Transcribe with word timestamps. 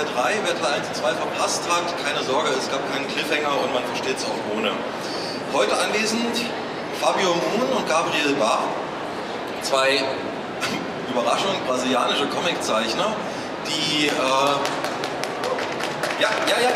Teil 0.00 0.08
3. 0.14 0.34
Wer 0.44 0.56
Teil 0.60 0.80
1 0.80 0.88
und 0.88 0.96
2 0.96 1.12
verpasst 1.12 1.62
hat, 1.68 1.84
keine 2.04 2.24
Sorge, 2.24 2.48
es 2.56 2.70
gab 2.70 2.80
keinen 2.92 3.06
Cliffhanger 3.08 3.52
und 3.60 3.74
man 3.74 3.84
versteht 3.84 4.16
es 4.16 4.24
auch 4.24 4.56
ohne. 4.56 4.72
Heute 5.52 5.76
anwesend 5.76 6.40
Fabio 7.00 7.34
Moon 7.34 7.68
und 7.76 7.88
Gabriel 7.88 8.34
Bar, 8.38 8.64
zwei 9.62 10.00
Überraschung 11.10 11.52
brasilianische 11.66 12.26
Comiczeichner, 12.28 13.12
die 13.66 14.06
äh, 14.06 14.10
ja, 16.20 16.30
ja, 16.48 16.56
ja, 16.64 16.72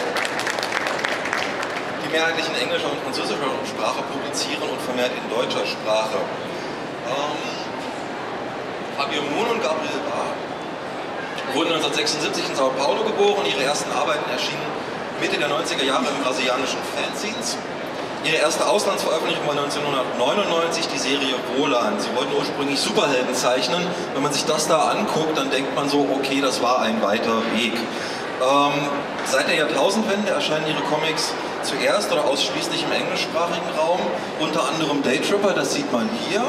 die 2.04 2.08
mehrheitlich 2.12 2.46
in 2.48 2.54
englischer 2.56 2.90
und 2.90 3.00
französischer 3.04 3.56
Sprache 3.64 4.02
publizieren 4.12 4.68
und 4.68 4.80
vermehrt 4.82 5.12
in 5.16 5.30
deutscher 5.30 5.64
Sprache. 5.64 6.20
Ähm, 7.08 7.38
Fabio 8.98 9.22
Moon 9.22 9.48
und 9.48 9.62
Gabriel 9.62 10.00
Bar 10.10 10.43
wurden 11.52 11.72
1976 11.74 12.48
in 12.48 12.56
Sao 12.56 12.70
Paulo 12.78 13.04
geboren. 13.04 13.44
Ihre 13.44 13.62
ersten 13.64 13.92
Arbeiten 13.92 14.28
erschienen 14.30 14.64
Mitte 15.20 15.38
der 15.38 15.48
90er 15.48 15.84
Jahre 15.84 16.06
im 16.08 16.22
brasilianischen 16.24 16.78
Fanzines. 16.96 17.56
Ihre 18.24 18.36
erste 18.36 18.66
Auslandsveröffentlichung 18.66 19.46
war 19.46 19.52
1999 19.52 20.88
die 20.88 20.98
Serie 20.98 21.34
Roland. 21.58 22.00
Sie 22.00 22.08
wollten 22.16 22.34
ursprünglich 22.34 22.80
Superhelden 22.80 23.34
zeichnen. 23.34 23.86
Wenn 24.14 24.22
man 24.22 24.32
sich 24.32 24.46
das 24.46 24.66
da 24.66 24.88
anguckt, 24.88 25.36
dann 25.36 25.50
denkt 25.50 25.74
man 25.74 25.88
so, 25.88 26.08
okay, 26.10 26.40
das 26.40 26.62
war 26.62 26.80
ein 26.80 27.02
weiter 27.02 27.42
Weg. 27.54 27.74
Ähm, 27.74 28.72
seit 29.26 29.48
der 29.48 29.56
Jahrtausendwende 29.56 30.30
erscheinen 30.30 30.66
ihre 30.66 30.82
Comics 30.82 31.32
zuerst 31.62 32.10
oder 32.12 32.24
ausschließlich 32.24 32.84
im 32.84 32.92
englischsprachigen 32.92 33.68
Raum, 33.78 34.00
unter 34.40 34.68
anderem 34.68 35.02
Daytripper, 35.02 35.52
das 35.52 35.74
sieht 35.74 35.92
man 35.92 36.08
hier. 36.28 36.42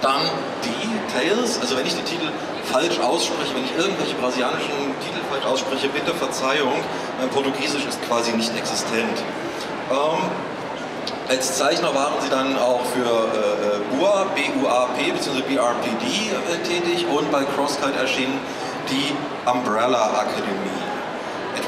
Dann 0.00 0.22
Details, 0.62 1.60
also 1.60 1.76
wenn 1.76 1.86
ich 1.86 1.94
die 1.96 2.02
Titel 2.02 2.30
falsch 2.64 2.98
ausspreche, 3.00 3.54
wenn 3.54 3.64
ich 3.64 3.76
irgendwelche 3.76 4.14
brasilianischen 4.14 4.94
Titel 5.00 5.20
falsch 5.30 5.44
ausspreche, 5.46 5.88
bitte 5.88 6.14
Verzeihung, 6.14 6.74
mein 7.18 7.28
Portugiesisch 7.30 7.84
ist 7.86 8.00
quasi 8.06 8.32
nicht 8.32 8.56
existent. 8.56 9.18
Ähm, 9.90 10.22
als 11.28 11.58
Zeichner 11.58 11.94
waren 11.94 12.14
sie 12.20 12.30
dann 12.30 12.56
auch 12.58 12.80
für 12.86 13.04
äh, 13.04 13.96
BUA, 13.96 14.26
B-U-A-P 14.34 15.12
bzw. 15.12 15.42
BRPD 15.42 16.06
äh, 16.06 16.58
tätig 16.66 17.06
und 17.06 17.30
bei 17.30 17.44
Crosskite 17.44 17.98
erschien 17.98 18.32
die 18.88 19.14
Umbrella 19.50 20.20
Akademie. 20.20 20.87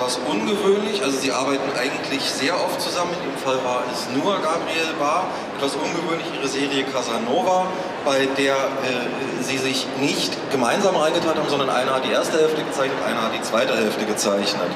Etwas 0.01 0.19
ungewöhnlich, 0.27 1.03
also 1.03 1.19
sie 1.19 1.31
arbeiten 1.31 1.77
eigentlich 1.79 2.23
sehr 2.25 2.55
oft 2.55 2.81
zusammen, 2.81 3.13
in 3.21 3.29
dem 3.29 3.37
Fall 3.37 3.63
war 3.63 3.85
es 3.93 4.09
nur 4.17 4.33
Gabriel 4.41 4.97
Bar, 4.99 5.29
etwas 5.59 5.77
ungewöhnlich 5.77 6.25
ihre 6.33 6.49
Serie 6.49 6.85
Casanova, 6.85 7.67
bei 8.03 8.25
der 8.39 8.55
äh, 8.57 9.43
sie 9.43 9.59
sich 9.59 9.87
nicht 10.01 10.33
gemeinsam 10.51 10.97
reingetan 10.97 11.37
haben, 11.37 11.51
sondern 11.51 11.69
einer 11.69 11.97
hat 11.97 12.07
die 12.07 12.13
erste 12.13 12.39
Hälfte 12.39 12.65
gezeichnet, 12.65 12.97
einer 13.07 13.25
hat 13.25 13.35
die 13.35 13.43
zweite 13.43 13.77
Hälfte 13.77 14.07
gezeichnet. 14.07 14.73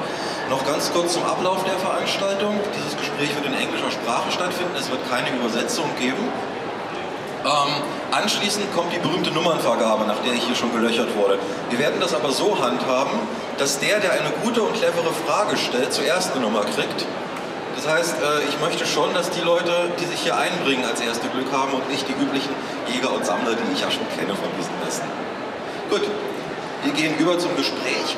Noch 0.50 0.62
ganz 0.66 0.92
kurz 0.92 1.14
zum 1.14 1.24
Ablauf 1.24 1.64
der 1.64 1.78
Veranstaltung. 1.78 2.60
Dieses 2.76 2.94
Gespräch 2.94 3.34
wird 3.34 3.46
in 3.46 3.54
englischer 3.54 3.92
Sprache 3.92 4.30
stattfinden, 4.30 4.76
es 4.78 4.90
wird 4.90 5.00
keine 5.08 5.32
Übersetzung 5.40 5.88
geben. 5.98 6.28
Ähm, 7.44 7.74
anschließend 8.10 8.74
kommt 8.74 8.90
die 8.94 8.98
berühmte 8.98 9.30
Nummernvergabe, 9.30 10.06
nach 10.06 10.18
der 10.24 10.32
ich 10.32 10.44
hier 10.44 10.56
schon 10.56 10.72
gelöchert 10.72 11.14
wurde. 11.14 11.38
Wir 11.68 11.78
werden 11.78 12.00
das 12.00 12.14
aber 12.14 12.30
so 12.32 12.58
handhaben, 12.58 13.18
dass 13.58 13.78
der, 13.78 14.00
der 14.00 14.12
eine 14.12 14.30
gute 14.42 14.62
und 14.62 14.72
clevere 14.72 15.12
Frage 15.26 15.58
stellt, 15.58 15.92
zuerst 15.92 16.32
eine 16.32 16.40
Nummer 16.40 16.62
kriegt. 16.62 17.04
Das 17.76 17.86
heißt, 17.86 18.14
äh, 18.14 18.48
ich 18.48 18.58
möchte 18.60 18.86
schon, 18.86 19.12
dass 19.12 19.28
die 19.28 19.42
Leute, 19.42 19.92
die 20.00 20.06
sich 20.06 20.20
hier 20.20 20.38
einbringen, 20.38 20.86
als 20.86 21.02
erste 21.02 21.28
Glück 21.28 21.52
haben 21.52 21.72
und 21.74 21.90
nicht 21.90 22.08
die 22.08 22.12
üblichen 22.12 22.54
Jäger 22.88 23.12
und 23.12 23.26
Sammler, 23.26 23.52
die 23.52 23.74
ich 23.74 23.80
ja 23.82 23.90
schon 23.90 24.08
kenne 24.16 24.34
von 24.34 24.48
diesen 24.56 24.72
Messen. 24.82 25.04
Gut, 25.90 26.08
wir 26.82 26.92
gehen 26.92 27.14
über 27.18 27.38
zum 27.38 27.54
Gespräch. 27.56 28.16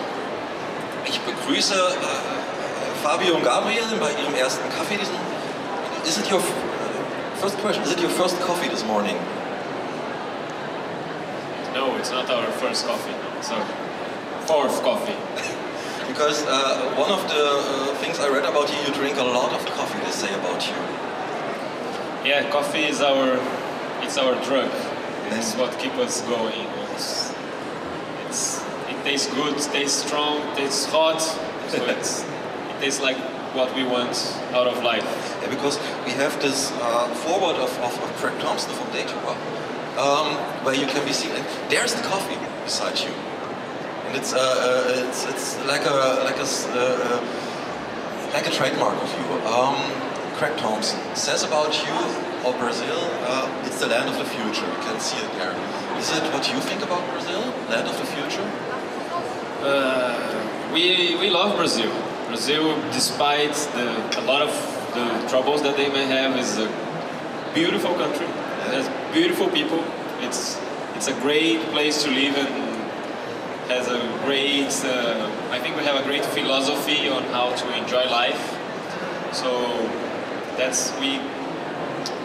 Ich 1.04 1.19
begrüße 1.20 1.75
äh, 1.75 3.03
Fabio 3.03 3.34
und 3.34 3.42
Gabriel 3.42 3.82
bei 3.98 4.10
ihrem 4.22 4.34
ersten 4.36 4.69
Kaffee. 4.70 4.98
Diesen, 4.98 5.16
is 6.04 6.19
it 6.19 6.31
your 6.31 6.41
first 7.36 7.58
question? 7.58 7.82
Is 7.84 7.92
it 7.92 8.00
your 8.00 8.10
first 8.10 8.41
coffee 8.41 8.69
this 8.69 8.84
morning? 8.84 9.16
No, 11.74 11.94
it's 11.97 12.10
not 12.10 12.30
our 12.30 12.50
first 12.52 12.86
coffee. 12.86 13.14
It's 13.38 13.50
our 13.50 13.64
fourth 14.47 14.82
coffee. 14.82 15.16
because 16.08 16.44
uh, 16.47 16.94
one 16.97 17.10
of 17.10 17.22
the 17.28 17.44
uh, 17.44 17.94
things 17.97 18.19
I 18.19 18.28
read 18.28 18.44
about 18.44 18.72
you, 18.72 18.78
you 18.86 18.94
drink 18.94 19.19
a 19.19 19.24
lot 19.24 19.52
of 19.52 19.64
coffee. 19.66 19.98
They 20.00 20.10
say 20.10 20.32
about 20.34 20.66
you. 20.66 20.74
Yeah, 22.28 22.50
coffee 22.50 22.84
is 22.84 23.00
our 23.02 23.38
it's 24.03 24.16
our 24.16 24.34
drug. 24.44 24.70
It's 25.30 25.54
what 25.56 25.78
keeps 25.78 25.98
us 25.98 26.20
going. 26.22 26.66
It's, 26.94 27.34
it's 28.26 28.62
it 28.88 29.04
tastes 29.04 29.32
good, 29.34 29.58
tastes 29.58 30.04
strong, 30.06 30.41
tastes 30.56 30.86
hot. 30.86 31.20
So 31.20 31.84
it's 31.94 32.22
it 32.24 32.80
tastes 32.80 33.03
like 33.03 33.18
what 33.56 33.74
we 33.74 33.82
want 33.82 34.14
out 34.52 34.66
of 34.68 34.82
life. 34.84 35.04
Yeah, 35.40 35.48
because 35.48 35.78
we 36.04 36.12
have 36.12 36.40
this 36.42 36.70
uh, 36.72 37.08
forward 37.24 37.56
of, 37.56 37.72
of, 37.80 37.92
of 38.04 38.10
Craig 38.20 38.38
Thompson 38.38 38.70
from 38.72 38.92
Daytona, 38.92 39.32
um, 39.96 40.36
where 40.64 40.74
you 40.74 40.86
can 40.86 41.04
be 41.06 41.12
seen, 41.12 41.32
and 41.32 41.44
there's 41.70 41.94
the 41.94 42.02
coffee 42.02 42.38
beside 42.64 42.98
you, 43.00 43.12
and 44.06 44.16
it's 44.16 44.32
uh, 44.34 44.38
uh, 44.38 45.08
it's, 45.08 45.24
it's 45.26 45.56
like 45.64 45.84
a 45.86 45.96
like 46.28 46.36
a 46.36 46.46
uh, 46.46 46.76
uh, 46.76 48.32
like 48.34 48.46
a 48.46 48.50
trademark 48.50 48.96
of 49.02 49.10
you. 49.18 49.26
Um, 49.48 49.76
Craig 50.36 50.56
Thompson 50.58 51.00
says 51.16 51.42
about 51.42 51.72
you 51.82 51.96
or 52.44 52.52
Brazil, 52.58 53.00
uh, 53.24 53.64
it's 53.64 53.80
the 53.80 53.86
land 53.86 54.10
of 54.10 54.18
the 54.18 54.28
future. 54.36 54.68
You 54.68 54.82
can 54.84 55.00
see 55.00 55.16
it 55.16 55.32
there. 55.40 55.56
Is 55.96 56.12
it 56.12 56.22
what 56.34 56.44
you 56.52 56.60
think 56.60 56.82
about 56.82 57.02
Brazil, 57.10 57.40
land 57.70 57.88
of 57.88 57.96
the 57.96 58.04
future? 58.04 58.44
Uh, 59.64 60.70
we 60.74 61.16
we 61.16 61.30
love 61.30 61.56
Brazil. 61.56 61.90
Brazil, 62.26 62.75
despite 62.92 63.54
the, 63.75 64.20
a 64.20 64.22
lot 64.22 64.42
of 64.42 64.50
the 64.94 65.28
troubles 65.28 65.62
that 65.62 65.76
they 65.76 65.88
may 65.88 66.06
have, 66.06 66.37
is 66.38 66.59
a 66.59 66.69
beautiful 67.54 67.94
country. 67.94 68.26
It 68.26 68.72
has 68.75 69.14
beautiful 69.14 69.48
people. 69.48 69.82
It's 70.20 70.60
it's 70.97 71.09
a 71.09 71.15
great 71.20 71.60
place 71.72 72.03
to 72.04 72.10
live 72.10 72.36
and 72.36 72.48
has 73.70 73.88
a 73.88 74.00
great. 74.25 74.72
Uh, 74.84 75.31
I 75.50 75.59
think 75.60 75.76
we 75.76 75.84
have 75.84 75.97
a 75.97 76.04
great 76.04 76.25
philosophy 76.25 77.09
on 77.09 77.22
how 77.25 77.54
to 77.54 77.76
enjoy 77.76 78.04
life. 78.10 78.42
So 79.32 79.50
that's 80.56 80.92
we. 80.98 81.20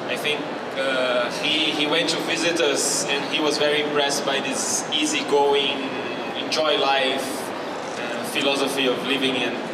I 0.07 0.17
think 0.17 0.41
uh, 0.77 1.31
he 1.43 1.71
he 1.71 1.85
went 1.85 2.09
to 2.09 2.17
visit 2.21 2.59
us 2.59 3.05
and 3.05 3.23
he 3.33 3.39
was 3.39 3.57
very 3.57 3.81
impressed 3.81 4.25
by 4.25 4.39
this 4.39 4.89
easygoing, 4.91 5.77
enjoy 6.43 6.77
life 6.79 7.27
uh, 7.99 8.23
philosophy 8.35 8.87
of 8.87 8.97
living 9.05 9.35
and 9.35 9.70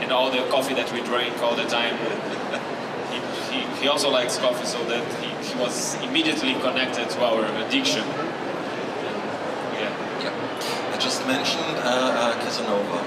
and 0.00 0.12
all 0.12 0.30
the 0.30 0.42
coffee 0.50 0.74
that 0.74 0.92
we 0.92 1.00
drink 1.02 1.38
all 1.42 1.54
the 1.56 1.64
time. 1.64 1.96
he, 3.12 3.18
he, 3.50 3.82
he 3.82 3.88
also 3.88 4.10
likes 4.10 4.38
coffee, 4.38 4.66
so 4.66 4.82
that 4.84 5.04
he, 5.22 5.28
he 5.48 5.54
was 5.60 5.94
immediately 6.02 6.54
connected 6.54 7.08
to 7.10 7.24
our 7.24 7.44
addiction. 7.64 8.04
Yeah. 9.78 9.92
Yeah. 10.24 10.94
I 10.94 10.98
just 10.98 11.26
mentioned 11.26 11.76
uh, 11.78 12.34
uh, 12.34 12.44
Casanova, 12.44 13.00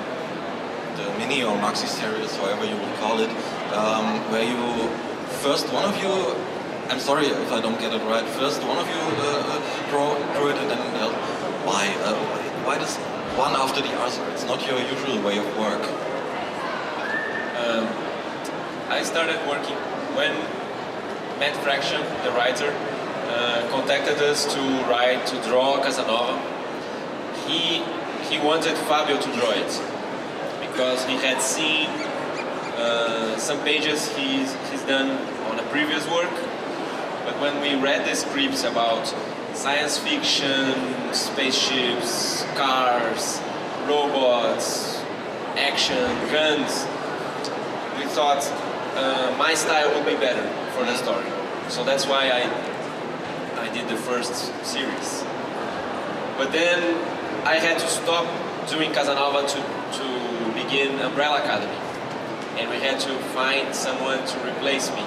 the 0.97 1.17
mini 1.17 1.43
or 1.43 1.57
maxi 1.57 1.87
series, 1.87 2.35
however 2.37 2.65
you 2.65 2.75
would 2.75 2.95
call 2.95 3.19
it, 3.19 3.29
um, 3.73 4.31
where 4.31 4.43
you 4.43 4.89
first 5.43 5.71
one 5.71 5.85
of 5.85 5.95
you, 6.01 6.11
I'm 6.89 6.99
sorry 6.99 7.27
if 7.27 7.51
I 7.51 7.61
don't 7.61 7.79
get 7.79 7.93
it 7.93 8.01
right, 8.09 8.25
first 8.41 8.63
one 8.63 8.77
of 8.77 8.87
you 8.87 9.01
uh, 9.01 9.43
uh, 9.53 9.89
draw, 9.89 10.15
drew 10.33 10.49
it 10.49 10.57
and 10.57 10.71
then 10.71 10.79
uh, 10.79 11.11
why? 11.67 11.93
Uh, 11.99 12.15
why 12.65 12.77
does 12.77 12.95
one 13.37 13.53
after 13.55 13.81
the 13.81 13.93
other? 13.99 14.31
It's 14.31 14.45
not 14.45 14.65
your 14.65 14.79
usual 14.79 15.21
way 15.21 15.37
of 15.37 15.47
work. 15.57 15.83
I 18.97 19.03
started 19.03 19.37
working 19.47 19.75
when 20.17 20.33
Matt 21.39 21.55
Fraction, 21.57 22.01
the 22.23 22.31
writer, 22.31 22.73
uh, 23.29 23.67
contacted 23.69 24.17
us 24.23 24.51
to 24.51 24.59
write 24.89 25.23
to 25.27 25.35
draw 25.43 25.77
Casanova. 25.83 26.33
He 27.45 27.83
he 28.27 28.43
wanted 28.43 28.75
Fabio 28.89 29.21
to 29.21 29.29
draw 29.37 29.51
it 29.51 29.71
because 30.67 31.05
he 31.05 31.13
had 31.17 31.43
seen 31.43 31.85
uh, 32.75 33.37
some 33.37 33.63
pages 33.63 34.09
he's 34.15 34.55
he's 34.71 34.81
done 34.81 35.11
on 35.51 35.59
a 35.59 35.63
previous 35.69 36.03
work. 36.09 36.33
But 37.23 37.39
when 37.39 37.61
we 37.61 37.75
read 37.79 38.03
the 38.03 38.15
scripts 38.15 38.63
about 38.63 39.13
science 39.53 39.99
fiction, 39.99 40.73
spaceships, 41.13 42.41
cars, 42.55 43.39
robots, 43.85 44.99
action, 45.55 46.09
guns, 46.31 46.87
we 47.99 48.05
thought 48.09 48.41
uh, 48.97 49.35
my 49.37 49.53
style 49.53 49.93
would 49.93 50.05
be 50.05 50.15
better 50.15 50.45
for 50.75 50.83
the 50.83 50.95
story. 50.97 51.29
So 51.69 51.83
that's 51.83 52.05
why 52.07 52.29
I 52.39 52.43
I 53.61 53.69
did 53.73 53.87
the 53.89 53.97
first 53.97 54.33
series. 54.65 55.23
But 56.37 56.51
then 56.51 56.79
I 57.45 57.55
had 57.55 57.79
to 57.79 57.87
stop 57.87 58.25
doing 58.69 58.91
Casanova 58.91 59.47
to, 59.47 59.59
to 59.97 60.05
begin 60.53 60.99
Umbrella 60.99 61.39
Academy. 61.43 61.79
And 62.59 62.69
we 62.69 62.77
had 62.77 62.99
to 63.01 63.13
find 63.33 63.73
someone 63.73 64.19
to 64.25 64.35
replace 64.47 64.89
me. 64.91 65.05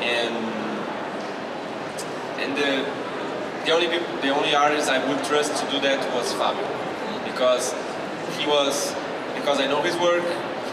And 0.00 0.34
and 2.40 2.56
the 2.56 2.84
the 3.64 3.72
only 3.72 3.88
peop- 3.88 4.20
the 4.20 4.28
only 4.28 4.54
artist 4.54 4.90
I 4.90 4.98
would 5.08 5.24
trust 5.24 5.56
to 5.62 5.70
do 5.70 5.80
that 5.80 6.00
was 6.14 6.32
Fabio. 6.34 6.68
Because 7.24 7.72
he 8.38 8.46
was 8.46 8.94
because 9.34 9.60
I 9.60 9.66
know 9.66 9.82
his 9.82 9.96
work. 9.96 10.24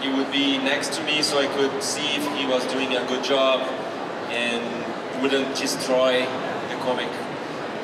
He 0.02 0.10
would 0.10 0.32
be 0.32 0.58
next 0.58 0.94
to 0.94 1.04
me 1.04 1.22
so 1.22 1.38
I 1.40 1.46
could 1.46 1.84
see 1.84 2.16
if 2.16 2.26
he 2.36 2.48
was 2.48 2.66
doing 2.74 2.96
a 2.96 3.06
good 3.08 3.24
job 3.24 3.62
and 4.32 4.64
wouldn't 5.22 5.56
destroy 5.56 6.22
the 6.70 6.76
comic. 6.82 7.10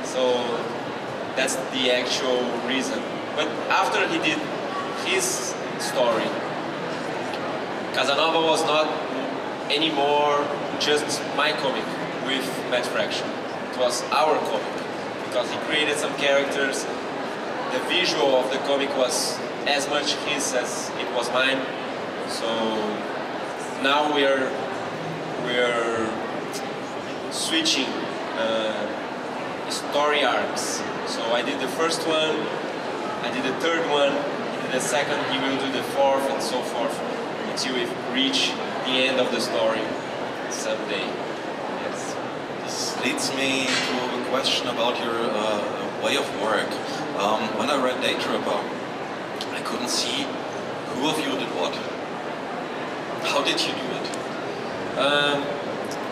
So 0.03 0.33
that's 1.35 1.55
the 1.75 1.91
actual 1.91 2.41
reason. 2.67 3.03
But 3.35 3.47
after 3.69 4.07
he 4.07 4.17
did 4.17 4.39
his 5.05 5.53
story, 5.77 6.25
Casanova 7.93 8.41
was 8.41 8.63
not 8.65 8.87
anymore 9.71 10.47
just 10.79 11.21
my 11.35 11.51
comic 11.51 11.85
with 12.25 12.45
Matt 12.71 12.85
Fraction. 12.87 13.27
It 13.71 13.77
was 13.77 14.01
our 14.11 14.39
comic 14.49 14.73
because 15.25 15.51
he 15.51 15.57
created 15.69 15.97
some 15.97 16.13
characters. 16.15 16.85
The 17.73 17.79
visual 17.89 18.35
of 18.37 18.49
the 18.51 18.57
comic 18.59 18.89
was 18.97 19.37
as 19.67 19.87
much 19.89 20.13
his 20.25 20.53
as 20.53 20.89
it 20.97 21.13
was 21.13 21.29
mine. 21.31 21.61
So 22.29 22.45
now 23.81 24.13
we 24.13 24.25
are 24.25 24.51
we 25.45 25.57
are 25.57 26.11
switching 27.31 27.87
uh, 28.35 29.69
story 29.69 30.23
arcs. 30.25 30.81
So 31.07 31.21
I 31.31 31.41
did 31.41 31.61
the 31.61 31.69
first 31.69 32.05
one, 32.05 32.35
I 33.23 33.31
did 33.33 33.43
the 33.45 33.57
third 33.61 33.89
one, 33.89 34.13
did 34.61 34.71
the 34.73 34.81
second, 34.81 35.23
he 35.31 35.39
will 35.39 35.57
do 35.57 35.71
the 35.71 35.83
fourth, 35.95 36.29
and 36.29 36.43
so 36.43 36.61
forth 36.63 36.99
until 37.49 37.75
we 37.75 37.85
reach 38.13 38.51
the 38.85 39.07
end 39.07 39.21
of 39.21 39.31
the 39.31 39.39
story 39.39 39.81
someday. 40.49 41.07
Yes. 41.83 42.15
This 42.63 43.05
leads 43.05 43.33
me 43.35 43.67
to 43.67 44.21
a 44.21 44.25
question 44.29 44.67
about 44.67 44.99
your 44.99 45.15
uh, 45.15 46.03
way 46.03 46.17
of 46.17 46.27
work. 46.41 46.69
Um, 47.17 47.57
when 47.57 47.69
I 47.69 47.81
read 47.81 48.01
Day 48.01 48.19
Tripper, 48.19 48.61
I 49.55 49.61
couldn't 49.63 49.89
see 49.89 50.27
who 50.91 51.09
of 51.09 51.17
you 51.19 51.31
did 51.39 51.49
what. 51.55 51.96
How 53.27 53.43
did 53.43 53.59
you 53.59 53.73
do 53.73 53.87
it? 53.99 54.97
Um, 54.97 55.43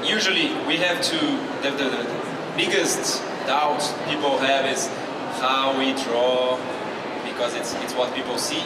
usually 0.03 0.53
we 0.67 0.77
have 0.77 1.01
to, 1.01 1.17
the, 1.63 1.71
the, 1.71 1.89
the 1.89 2.05
biggest 2.55 3.21
doubt 3.47 3.81
people 4.07 4.37
have 4.37 4.65
is 4.65 4.87
how 5.39 5.77
we 5.77 5.93
draw 6.03 6.57
because 7.25 7.55
it's, 7.55 7.73
it's 7.75 7.93
what 7.93 8.13
people 8.13 8.37
see. 8.37 8.63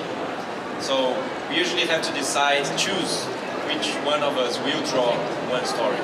So 0.81 1.15
we 1.49 1.57
usually 1.57 1.85
have 1.85 2.01
to 2.03 2.13
decide, 2.13 2.65
choose 2.77 3.25
which 3.67 3.93
one 4.05 4.23
of 4.23 4.37
us 4.37 4.57
will 4.59 4.83
draw 4.87 5.15
one 5.49 5.65
story. 5.65 5.99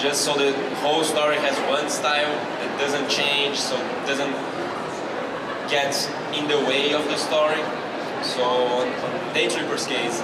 Just 0.00 0.24
so 0.24 0.34
the 0.34 0.52
whole 0.76 1.04
story 1.04 1.36
has 1.36 1.56
one 1.70 1.88
style 1.90 2.34
that 2.60 2.78
doesn't 2.78 3.08
change, 3.08 3.56
so 3.56 3.76
it 3.76 4.06
doesn't 4.06 4.32
get 5.70 5.94
in 6.34 6.48
the 6.48 6.58
way 6.66 6.92
of 6.92 7.04
the 7.06 7.16
story. 7.16 7.62
So 8.22 8.42
on, 8.42 8.88
on 8.88 9.34
Day 9.34 9.48
Tripper's 9.48 9.86
case, 9.86 10.20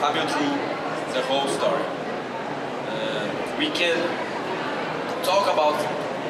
Fabio 0.00 0.22
drew 0.26 0.67
the 1.14 1.22
whole 1.22 1.48
story. 1.48 1.82
Uh, 2.88 3.56
we 3.58 3.70
can 3.70 3.96
talk 5.24 5.52
about 5.52 5.76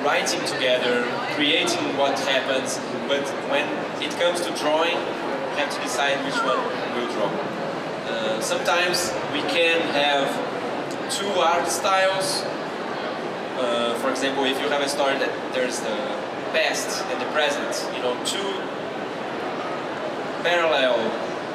writing 0.04 0.40
together, 0.46 1.04
creating 1.34 1.96
what 1.96 2.18
happens, 2.20 2.78
but 3.08 3.24
when 3.50 3.66
it 4.02 4.10
comes 4.18 4.40
to 4.40 4.50
drawing, 4.56 4.96
we 4.96 5.56
have 5.60 5.70
to 5.74 5.80
decide 5.80 6.24
which 6.24 6.38
one 6.44 6.58
we'll 6.94 7.10
draw. 7.12 7.30
Uh, 8.08 8.40
sometimes 8.40 9.12
we 9.32 9.40
can 9.50 9.80
have 9.92 10.28
two 11.10 11.28
art 11.40 11.68
styles. 11.68 12.42
Uh, 13.58 13.94
for 14.00 14.10
example, 14.10 14.44
if 14.44 14.60
you 14.60 14.68
have 14.68 14.82
a 14.82 14.88
story 14.88 15.18
that 15.18 15.32
there's 15.52 15.80
the 15.80 15.96
past 16.52 17.04
and 17.10 17.20
the 17.20 17.26
present, 17.32 17.74
you 17.94 18.02
know, 18.02 18.14
two 18.24 18.50
parallel 20.42 20.96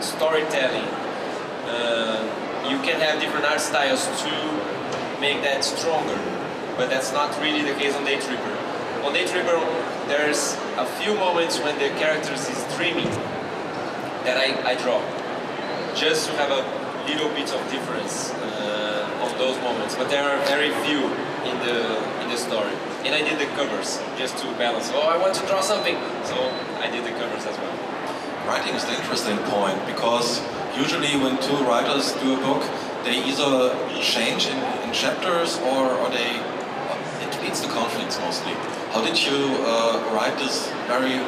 storytelling, 0.02 0.88
uh, 1.66 2.43
you 2.70 2.78
can 2.82 3.00
have 3.00 3.20
different 3.20 3.46
art 3.46 3.62
styles 3.62 4.06
to 4.24 4.32
make 5.20 5.42
that 5.44 5.64
stronger. 5.64 6.20
But 6.78 6.90
that's 6.90 7.14
not 7.14 7.40
really 7.40 7.62
the 7.62 7.78
case 7.80 7.96
on 7.96 8.04
Day 8.04 8.20
Tripper. 8.20 8.56
On 9.04 9.14
Day 9.14 9.26
Tripper, 9.28 9.60
there's 10.08 10.58
a 10.78 10.86
few 11.00 11.14
moments 11.16 11.60
when 11.60 11.78
the 11.78 11.90
characters 12.00 12.50
is 12.50 12.60
dreaming 12.76 13.10
that 14.26 14.38
I, 14.38 14.72
I 14.72 14.76
draw 14.76 15.00
just 15.94 16.28
to 16.28 16.32
have 16.38 16.50
a 16.50 16.64
little 17.08 17.30
bit 17.30 17.54
of 17.54 17.62
difference 17.70 18.32
uh, 18.32 18.74
those 19.38 19.60
moments. 19.62 19.96
But 19.96 20.10
there 20.10 20.24
are 20.24 20.40
very 20.46 20.72
few 20.88 21.02
in 21.50 21.56
the 21.66 21.78
in 22.24 22.28
the 22.30 22.38
story. 22.38 22.76
And 23.04 23.12
I 23.14 23.22
did 23.28 23.38
the 23.40 23.50
covers 23.60 24.00
just 24.18 24.38
to 24.40 24.48
balance. 24.56 24.90
Oh, 24.94 25.08
I 25.14 25.18
want 25.18 25.36
to 25.36 25.44
draw 25.48 25.60
something, 25.60 25.98
so 26.24 26.38
I 26.80 26.88
did 26.90 27.04
the 27.04 27.12
covers 27.20 27.44
as 27.46 27.58
well. 27.60 27.76
Writing 28.48 28.76
is 28.76 28.84
the 28.84 28.96
interesting 28.96 29.38
point 29.50 29.80
because 29.86 30.42
usually 30.78 31.16
when 31.18 31.40
two 31.42 31.56
writers 31.64 32.12
do 32.24 32.34
a 32.34 32.38
book, 32.38 32.64
they 33.04 33.24
either 33.24 33.76
change 34.02 34.48
in, 34.48 34.58
in 34.84 34.92
chapters 34.94 35.58
or, 35.60 35.92
or 36.00 36.10
they 36.10 36.42
it 37.24 37.32
leads 37.42 37.62
to 37.62 37.70
conflicts 37.70 38.20
mostly. 38.20 38.54
How 38.92 39.04
did 39.04 39.18
you 39.18 39.56
uh, 39.64 40.12
write 40.14 40.38
this 40.38 40.70
very 40.88 41.20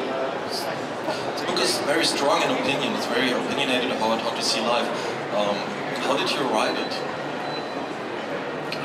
the 1.39 1.45
book 1.47 1.59
is 1.59 1.77
very 1.79 2.06
strong 2.06 2.41
in 2.41 2.51
opinion. 2.51 2.94
It's 2.94 3.06
very 3.07 3.31
opinionated 3.31 3.91
about 3.91 4.21
how 4.21 4.31
to 4.35 4.41
see 4.41 4.62
life. 4.62 4.88
Um, 5.35 5.56
how 6.03 6.17
did 6.17 6.29
you 6.31 6.41
write 6.50 6.77
it? 6.77 6.94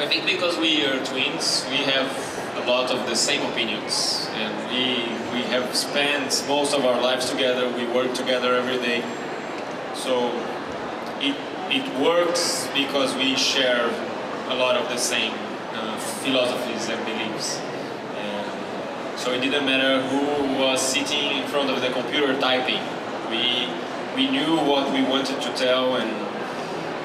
I 0.01 0.07
think 0.07 0.25
because 0.25 0.57
we 0.59 0.87
are 0.87 1.05
twins, 1.05 1.67
we 1.69 1.77
have 1.93 2.09
a 2.57 2.67
lot 2.67 2.91
of 2.91 3.07
the 3.07 3.15
same 3.15 3.45
opinions, 3.51 4.29
and 4.33 4.53
we 4.73 5.05
we 5.33 5.43
have 5.43 5.75
spent 5.75 6.45
most 6.49 6.75
of 6.75 6.85
our 6.85 7.01
lives 7.01 7.31
together. 7.31 7.69
We 7.71 7.87
work 7.87 8.15
together 8.15 8.55
every 8.57 8.79
day, 8.79 9.03
so 9.95 10.31
it 11.21 11.37
it 11.71 11.87
works 12.01 12.69
because 12.75 13.15
we 13.15 13.37
share 13.37 13.87
a 14.49 14.55
lot 14.55 14.77
of 14.77 14.89
the 14.89 14.99
same 14.99 15.33
uh, 15.73 15.97
philosophies 16.23 16.89
and 16.89 17.05
beliefs. 17.07 17.59
And 18.17 19.19
so 19.19 19.33
it 19.33 19.41
didn't 19.41 19.65
matter 19.65 20.03
who 20.09 20.59
was 20.59 20.81
sitting 20.81 21.39
in 21.39 21.47
front 21.47 21.71
of 21.71 21.81
the 21.81 21.91
computer 21.91 22.39
typing. 22.41 22.83
We 23.31 23.69
we 24.17 24.29
knew 24.31 24.57
what 24.57 24.93
we 24.93 25.03
wanted 25.03 25.41
to 25.41 25.51
tell 25.55 25.97
and 25.97 26.11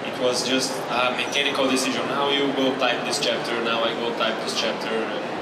it 0.10 0.20
was 0.22 0.48
just 0.48 0.74
a 0.90 1.12
mechanical 1.12 1.70
decision. 1.70 2.02
Now 2.08 2.30
you 2.30 2.52
go 2.54 2.74
type 2.80 3.06
this 3.06 3.20
chapter, 3.20 3.64
now 3.64 3.84
I 3.84 3.94
go 3.94 4.10
type 4.18 4.36
this 4.44 4.60
chapter. 4.60 5.35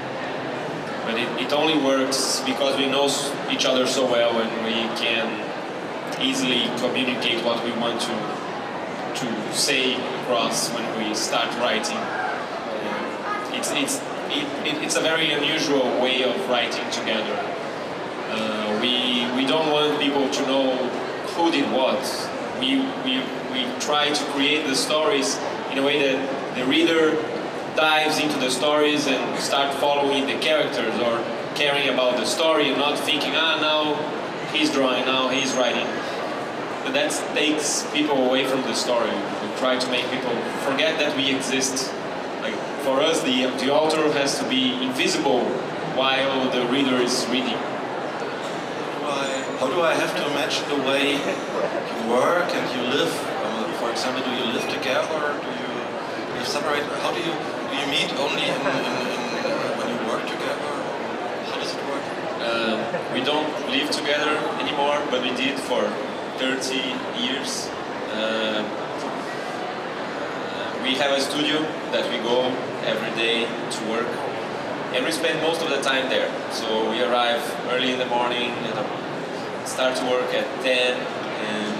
But 1.04 1.18
it, 1.18 1.28
it 1.40 1.52
only 1.52 1.78
works 1.78 2.40
because 2.46 2.78
we 2.78 2.86
know 2.86 3.06
each 3.50 3.66
other 3.66 3.86
so 3.86 4.10
well 4.10 4.40
and 4.40 4.64
we 4.64 4.88
can 4.98 5.26
easily 6.20 6.62
communicate 6.78 7.44
what 7.44 7.64
we 7.64 7.72
want 7.72 8.00
to 8.00 8.44
to 9.14 9.54
say 9.54 9.94
across 9.94 10.70
when 10.74 10.84
we 10.98 11.14
start 11.14 11.48
writing. 11.58 11.96
Uh, 11.96 13.50
it's 13.52 13.70
it's 13.72 14.00
it, 14.30 14.46
it, 14.66 14.82
it's 14.82 14.96
a 14.96 15.00
very 15.00 15.30
unusual 15.30 15.84
way 16.00 16.24
of 16.24 16.34
writing 16.48 16.88
together. 16.90 17.38
Uh, 18.30 18.78
we 18.80 19.30
we 19.36 19.46
don't 19.46 19.70
want 19.70 20.00
people 20.00 20.28
to 20.28 20.42
know 20.46 20.76
who 21.36 21.50
did 21.50 21.70
what. 21.70 22.02
We 22.58 22.80
we 23.04 23.22
we 23.52 23.60
try 23.78 24.10
to 24.10 24.24
create 24.32 24.66
the 24.66 24.74
stories 24.74 25.38
in 25.70 25.78
a 25.78 25.82
way 25.82 25.98
that 26.02 26.56
the 26.56 26.64
reader 26.64 27.16
dives 27.76 28.18
into 28.18 28.38
the 28.38 28.50
stories 28.50 29.06
and 29.06 29.38
start 29.38 29.74
following 29.74 30.26
the 30.26 30.38
characters 30.38 30.94
or 31.00 31.24
caring 31.54 31.88
about 31.88 32.16
the 32.16 32.24
story 32.24 32.68
and 32.68 32.78
not 32.78 32.98
thinking 32.98 33.32
ah 33.34 33.58
now 33.60 33.82
he's 34.52 34.70
drawing 34.70 35.04
now 35.04 35.28
he's 35.28 35.52
writing 35.54 35.86
but 36.84 36.92
that 36.92 37.10
takes 37.34 37.86
people 37.94 38.28
away 38.28 38.44
from 38.46 38.60
the 38.62 38.74
story. 38.74 39.08
We 39.08 39.48
try 39.56 39.78
to 39.78 39.90
make 39.90 40.04
people 40.10 40.36
forget 40.68 40.98
that 40.98 41.16
we 41.16 41.34
exist. 41.34 41.90
Like 42.42 42.54
for 42.84 43.00
us, 43.00 43.22
the 43.22 43.48
the 43.56 43.72
author 43.72 44.04
has 44.12 44.38
to 44.38 44.48
be 44.48 44.76
invisible 44.84 45.44
while 45.96 46.50
the 46.50 46.66
reader 46.68 46.96
is 46.96 47.26
reading. 47.30 47.56
How 49.60 49.70
do 49.70 49.80
I, 49.80 49.94
have 49.94 50.12
to 50.16 50.26
imagine 50.32 50.68
the 50.68 50.82
way 50.84 51.12
you 51.14 52.00
work 52.10 52.52
and 52.52 52.66
you 52.74 52.82
live? 52.92 53.12
Um, 53.46 53.72
for 53.80 53.88
example, 53.90 54.20
do 54.24 54.32
you 54.36 54.52
live 54.52 54.66
together? 54.68 55.40
Do 55.40 55.50
you 55.62 55.70
live 56.36 56.46
separate? 56.46 56.84
How 57.00 57.14
do 57.14 57.20
you 57.22 57.32
you 57.80 57.86
meet 57.86 58.10
only 58.14 58.44
in, 58.44 58.54
in, 58.54 58.66
in, 58.66 59.44
uh, 59.44 59.74
when 59.78 59.88
you 59.90 59.98
work 60.06 60.22
together? 60.22 60.70
How 61.50 61.56
does 61.58 61.74
it 61.74 61.82
work? 61.90 62.04
Um, 62.44 62.78
we 63.14 63.20
don't 63.24 63.50
live 63.70 63.90
together 63.90 64.36
anymore, 64.60 65.02
but 65.10 65.22
we 65.22 65.30
did 65.34 65.58
for 65.58 65.82
30 66.38 66.76
years. 67.18 67.68
Um, 68.12 68.66
uh, 70.54 70.78
we 70.82 70.94
have 70.94 71.12
a 71.18 71.20
studio 71.20 71.62
that 71.90 72.08
we 72.10 72.18
go 72.18 72.46
every 72.84 73.10
day 73.16 73.46
to 73.46 73.80
work, 73.90 74.08
and 74.94 75.04
we 75.04 75.10
spend 75.10 75.40
most 75.42 75.62
of 75.62 75.70
the 75.70 75.80
time 75.82 76.08
there. 76.08 76.30
So 76.52 76.90
we 76.90 77.02
arrive 77.02 77.42
early 77.70 77.92
in 77.92 77.98
the 77.98 78.06
morning 78.06 78.50
and 78.50 78.78
uh, 78.78 79.64
start 79.64 79.96
to 79.96 80.04
work 80.04 80.32
at 80.34 80.46
10, 80.62 80.94
and 81.50 81.74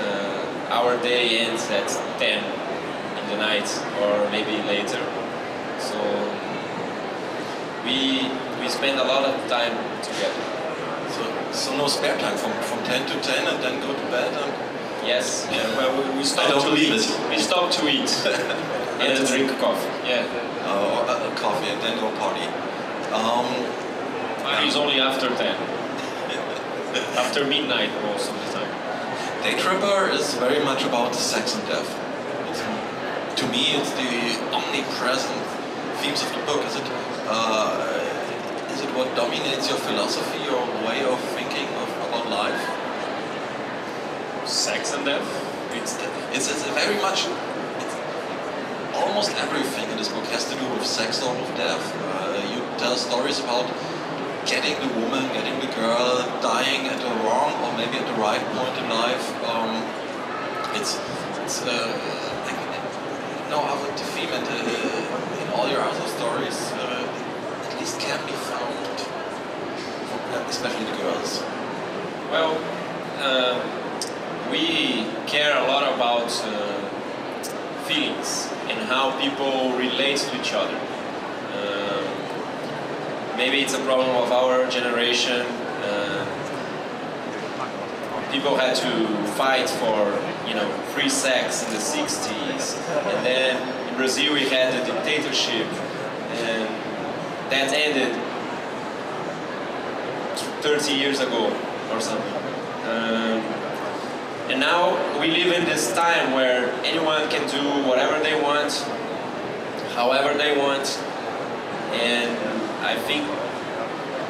uh, 0.00 0.74
our 0.74 0.96
day 1.02 1.38
ends 1.46 1.70
at 1.70 1.88
10 2.18 2.42
in 2.42 2.50
the 2.52 2.59
night 3.40 3.68
or 4.00 4.30
maybe 4.30 4.62
later. 4.68 5.02
So 5.80 5.98
we 7.84 8.28
we 8.60 8.68
spend 8.68 9.00
a 9.00 9.04
lot 9.04 9.24
of 9.24 9.34
time 9.48 9.74
together. 10.04 10.44
So, 11.10 11.22
so 11.52 11.76
no 11.76 11.88
spare 11.88 12.16
time 12.18 12.36
from, 12.36 12.52
from 12.62 12.84
10 12.84 13.08
to 13.08 13.20
10 13.20 13.48
and 13.48 13.58
then 13.64 13.80
go 13.80 13.92
to 13.92 14.06
bed 14.12 14.32
and 14.32 14.70
Yes. 15.04 15.48
Yeah. 15.50 15.64
Well, 15.76 15.90
we, 15.96 16.18
we 16.18 16.24
don't 16.24 16.60
to 16.60 16.68
believe 16.68 16.92
eat. 16.92 17.08
it. 17.08 17.30
We 17.30 17.38
stop 17.38 17.72
to 17.72 17.88
eat 17.88 18.10
and 19.00 19.16
to 19.16 19.26
drink 19.26 19.50
coffee. 19.58 19.88
Yeah. 20.06 20.26
Uh, 20.64 21.08
uh, 21.08 21.34
coffee 21.36 21.68
and 21.70 21.80
then 21.80 21.98
go 21.98 22.10
party. 22.18 22.46
Um, 23.12 23.48
Party's 24.44 24.76
only 24.76 25.00
after 25.00 25.28
ten. 25.28 25.56
after 27.16 27.44
midnight 27.46 27.90
most 28.02 28.30
of 28.30 28.36
the 28.44 28.52
time. 28.52 28.72
Day 29.42 29.58
Tripper 29.58 30.10
is 30.10 30.34
very 30.34 30.62
much 30.64 30.84
about 30.84 31.14
sex 31.14 31.54
and 31.56 31.66
death. 31.66 31.88
It's, 32.50 32.60
to 33.36 33.46
me, 33.48 33.76
it's 33.78 33.90
the 33.92 34.40
omnipresent 34.52 35.42
themes 36.00 36.22
of 36.22 36.32
the 36.32 36.42
book. 36.46 36.64
Is 36.64 36.76
it, 36.76 36.86
uh, 37.28 38.70
is 38.72 38.80
it 38.80 38.90
what 38.96 39.14
dominates 39.14 39.68
your 39.68 39.78
philosophy, 39.78 40.42
your 40.44 40.64
way 40.86 41.04
of 41.04 41.18
thinking 41.36 41.68
of, 41.76 41.88
about 42.08 42.28
life? 42.30 42.62
Sex 44.48 44.94
and 44.94 45.04
death. 45.04 45.28
It's, 45.74 45.96
it's, 46.34 46.50
it's 46.50 46.64
very 46.74 46.96
much, 47.00 47.26
it's, 47.28 47.96
almost 48.96 49.30
everything 49.36 49.88
in 49.90 49.96
this 49.96 50.08
book 50.08 50.24
has 50.26 50.44
to 50.50 50.58
do 50.58 50.66
with 50.74 50.84
sex 50.84 51.22
or 51.22 51.32
with 51.32 51.56
death. 51.56 51.84
Uh, 51.96 52.42
you 52.52 52.60
tell 52.78 52.96
stories 52.96 53.38
about 53.40 53.66
getting 54.46 54.74
the 54.80 54.92
woman, 55.00 55.24
getting 55.32 55.58
the 55.60 55.72
girl, 55.76 56.18
dying 56.42 56.86
at 56.88 56.98
the 56.98 57.12
wrong 57.24 57.52
or 57.64 57.76
maybe 57.76 57.96
at 57.98 58.06
the 58.06 58.20
right 58.20 58.42
point 58.56 58.76
in 58.76 58.88
life. 58.90 59.26
Um, 59.44 59.70
it's, 60.74 60.98
it's 61.44 61.62
uh, 61.62 62.39
I 63.52 63.62
how 63.66 63.84
to 63.84 64.04
theme 64.14 64.28
it 64.28 64.46
uh, 64.46 65.42
in 65.42 65.48
all 65.54 65.68
your 65.68 65.80
other 65.80 66.06
stories. 66.06 66.70
Uh, 66.72 67.02
at 67.66 67.80
least 67.80 67.98
can 67.98 68.24
be 68.24 68.32
found, 68.32 68.96
especially 70.48 70.84
the 70.84 70.96
girls. 71.02 71.42
Well, 72.30 72.54
uh, 73.18 73.58
we 74.52 75.04
care 75.26 75.56
a 75.58 75.66
lot 75.66 75.82
about 75.92 76.30
uh, 76.44 76.82
feelings 77.88 78.48
and 78.68 78.78
how 78.88 79.18
people 79.20 79.72
relate 79.76 80.18
to 80.18 80.40
each 80.40 80.52
other. 80.52 80.78
Uh, 81.52 82.04
maybe 83.36 83.62
it's 83.62 83.74
a 83.74 83.80
problem 83.80 84.10
of 84.16 84.30
our 84.30 84.70
generation. 84.70 85.44
Uh, 85.82 86.24
people 88.30 88.56
had 88.56 88.76
to 88.76 89.08
fight 89.34 89.68
for, 89.68 90.14
you 90.50 90.56
know, 90.56 90.68
free 90.92 91.08
sex 91.08 91.62
in 91.64 91.70
the 91.70 91.78
60s, 91.78 92.76
and 93.06 93.24
then 93.24 93.88
in 93.88 93.94
Brazil 93.94 94.32
we 94.32 94.48
had 94.48 94.74
the 94.74 94.92
dictatorship, 94.92 95.64
and 96.42 96.66
that 97.52 97.72
ended 97.72 98.12
30 100.60 100.92
years 100.92 101.20
ago 101.20 101.46
or 101.92 102.00
something. 102.00 102.34
Um, 102.82 103.38
and 104.50 104.58
now 104.58 105.20
we 105.20 105.28
live 105.30 105.52
in 105.52 105.66
this 105.66 105.94
time 105.94 106.32
where 106.32 106.68
anyone 106.82 107.30
can 107.30 107.48
do 107.48 107.88
whatever 107.88 108.18
they 108.20 108.34
want, 108.42 108.72
however 109.94 110.36
they 110.36 110.58
want, 110.58 110.98
and 111.94 112.36
I 112.82 112.96
think 112.96 113.22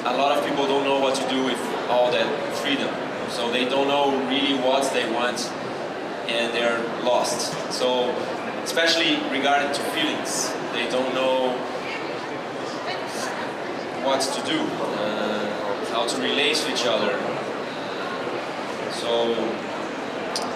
a 0.05 0.15
lot 0.19 0.37
of 0.37 0.47
people 0.47 0.67
don't 0.67 0.85
know 0.85 1.01
what 1.01 1.15
to 1.15 1.27
do 1.31 1.47
with 1.47 1.61
all 1.89 2.13
that 2.13 2.29
freedom. 2.57 2.93
So 3.31 3.51
they 3.51 3.65
don't 3.65 3.89
know 3.89 4.11
really 4.29 4.55
what 4.61 4.93
they 4.93 5.11
want, 5.11 5.51
and 6.31 6.55
they're 6.55 6.79
lost. 7.03 7.53
So, 7.73 8.11
especially 8.63 9.17
regarding 9.31 9.73
to 9.73 9.83
feelings, 9.95 10.53
they 10.73 10.89
don't 10.91 11.13
know 11.15 11.53
what 14.05 14.21
to 14.21 14.41
do, 14.47 14.61
uh, 14.61 15.93
how 15.93 16.07
to 16.07 16.17
relate 16.23 16.57
to 16.57 16.73
each 16.73 16.87
other. 16.87 17.13
So 18.93 19.35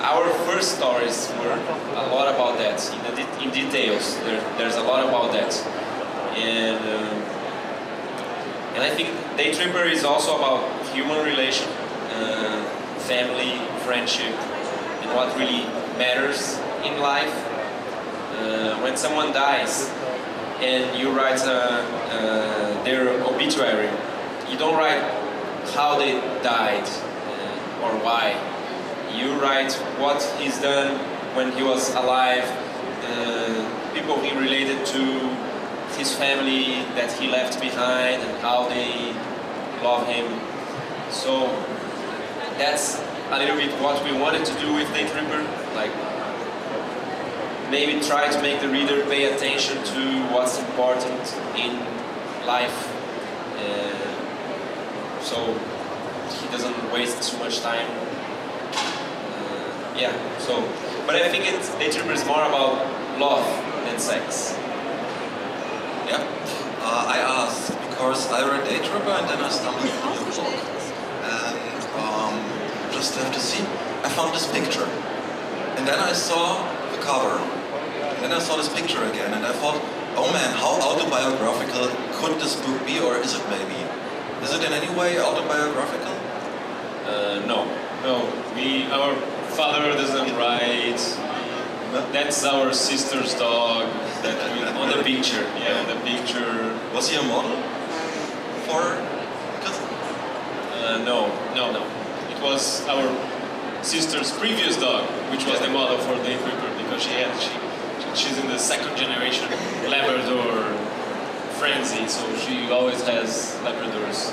our 0.01 0.29
first 0.47 0.77
stories 0.77 1.31
were 1.41 1.59
a 1.95 2.07
lot 2.15 2.29
about 2.35 2.59
that 2.59 2.79
in, 2.93 3.15
de- 3.17 3.43
in 3.43 3.51
details. 3.51 4.17
There, 4.21 4.41
there's 4.59 4.77
a 4.77 4.83
lot 4.83 5.07
about 5.09 5.33
that, 5.33 5.53
and 6.37 6.79
uh, 6.79 7.35
and 8.75 8.83
I 8.83 8.91
think 8.91 9.09
Day 9.37 9.53
Tripper 9.55 9.85
is 9.85 10.05
also 10.05 10.37
about 10.37 10.61
human 10.89 11.25
relation, 11.25 11.69
uh, 12.11 12.65
family, 13.07 13.59
friendship, 13.85 14.35
what 15.15 15.37
really 15.39 15.65
matters 15.97 16.59
in 16.85 17.01
life. 17.01 17.33
Uh, 18.35 18.77
when 18.83 18.97
someone 18.97 19.33
dies, 19.33 19.89
and 20.61 20.99
you 20.99 21.11
write 21.11 21.41
uh, 21.43 21.51
uh, 21.51 22.85
their 22.85 23.09
obituary, 23.23 23.89
you 24.51 24.59
don't 24.59 24.77
write 24.77 25.03
how 25.75 25.97
they 25.97 26.13
died 26.43 26.83
uh, 26.83 27.85
or 27.85 27.93
why. 28.03 28.35
You 29.15 29.41
write 29.41 29.73
what 30.03 30.21
he's 30.39 30.61
done 30.61 30.99
when 31.37 31.53
he 31.53 31.63
was 31.63 31.95
alive, 31.95 32.45
people 33.95 34.19
he 34.21 34.37
related 34.37 34.85
to, 34.87 35.01
his 35.97 36.13
family 36.13 36.83
that 36.97 37.13
he 37.13 37.29
left 37.29 37.61
behind, 37.61 38.21
and 38.23 38.37
how 38.43 38.67
they 38.69 39.15
love 39.83 40.07
him. 40.09 40.27
So 41.11 41.47
that's 42.59 43.01
a 43.31 43.39
little 43.39 43.57
bit 43.57 43.71
what 43.81 44.03
we 44.05 44.13
wanted 44.13 44.45
to 44.45 44.59
do 44.61 44.73
with 44.75 44.93
Day 44.93 45.09
Tripper, 45.09 45.43
like 45.75 45.93
maybe 47.71 48.01
try 48.05 48.31
to 48.31 48.43
make 48.43 48.61
the 48.61 48.69
reader 48.69 49.05
pay 49.07 49.35
attention 49.35 49.83
to 49.85 50.23
what's 50.33 50.59
important 50.59 51.35
in 51.57 51.79
life. 52.47 52.93
Uh, 53.57 55.21
so 55.21 55.37
he 56.41 56.47
doesn't 56.53 56.93
waste 56.93 57.31
too 57.31 57.39
much 57.39 57.61
time. 57.61 57.89
Uh, 58.73 59.97
yeah 59.97 60.13
so 60.39 60.61
but 61.07 61.17
I 61.17 61.29
think 61.29 61.45
it's 61.47 61.75
Day 61.75 61.91
Tripper 61.91 62.13
is 62.13 62.25
more 62.25 62.45
about 62.45 62.81
love 63.19 63.47
than 63.85 63.99
sex. 63.99 64.55
Yeah. 66.07 66.21
Uh, 66.81 67.05
I 67.09 67.19
asked 67.19 67.79
because 67.91 68.31
I 68.31 68.41
read 68.49 68.65
Day 68.65 68.79
Tripper 68.79 69.11
and 69.11 69.29
then 69.29 69.41
I 69.41 69.49
stumbled 69.51 69.85
upon 69.85 70.15
your 70.15 70.25
book. 70.25 70.84
And 73.05 73.13
just 73.13 73.19
have 73.21 73.35
to 73.35 73.41
see, 73.41 73.61
I 74.03 74.09
found 74.09 74.35
this 74.35 74.51
picture. 74.51 74.87
And 75.77 75.87
then 75.87 75.99
I 75.99 76.13
saw 76.13 76.65
the 76.91 77.03
cover. 77.03 77.37
And 78.17 78.25
then 78.25 78.33
I 78.33 78.39
saw 78.39 78.57
this 78.57 78.73
picture 78.73 79.05
again 79.05 79.35
and 79.35 79.45
I 79.45 79.53
thought, 79.53 79.77
oh 80.17 80.33
man, 80.33 80.57
how 80.57 80.81
autobiographical 80.81 81.89
could 82.17 82.41
this 82.41 82.57
book 82.57 82.81
be 82.87 83.01
or 83.01 83.19
is 83.19 83.35
it 83.35 83.45
maybe? 83.51 83.77
Is 84.43 84.55
it 84.55 84.65
in 84.65 84.73
any 84.73 84.89
way 84.97 85.21
autobiographical? 85.21 86.15
uh, 87.05 87.45
no 87.47 87.69
no 88.03 88.25
we 88.57 88.85
our 88.85 89.15
father 89.53 89.93
doesn't 89.93 90.35
write 90.37 90.97
that's 92.13 92.45
our 92.47 92.73
sister's 92.73 93.35
dog 93.35 93.85
that 94.23 94.35
we, 94.57 94.65
on 94.65 94.89
the 94.89 95.05
picture 95.05 95.43
yeah 95.61 95.81
on 95.81 95.87
the 95.87 96.01
picture 96.09 96.73
Was 96.95 97.11
he 97.11 97.17
a 97.19 97.23
model 97.23 97.57
for? 98.67 98.83
Because 99.59 99.79
Uh, 100.73 100.99
no, 101.05 101.29
no, 101.55 101.73
no. 101.73 102.04
Was 102.45 102.87
our 102.89 103.09
sister's 103.83 104.31
previous 104.33 104.77
dog, 104.77 105.09
which 105.31 105.47
was 105.47 105.59
the 105.61 105.69
model 105.71 105.97
for 105.97 106.15
Day 106.23 106.37
Tripper 106.37 106.77
because 106.77 107.03
she 107.03 107.13
had 107.13 107.33
she, 107.41 107.51
she's 108.15 108.39
in 108.39 108.49
the 108.49 108.59
second 108.59 108.95
generation 108.99 109.49
Labrador 109.89 110.77
frenzy, 111.59 112.07
so 112.07 112.23
she 112.37 112.71
always 112.71 113.01
has 113.09 113.59
Labradors. 113.65 114.31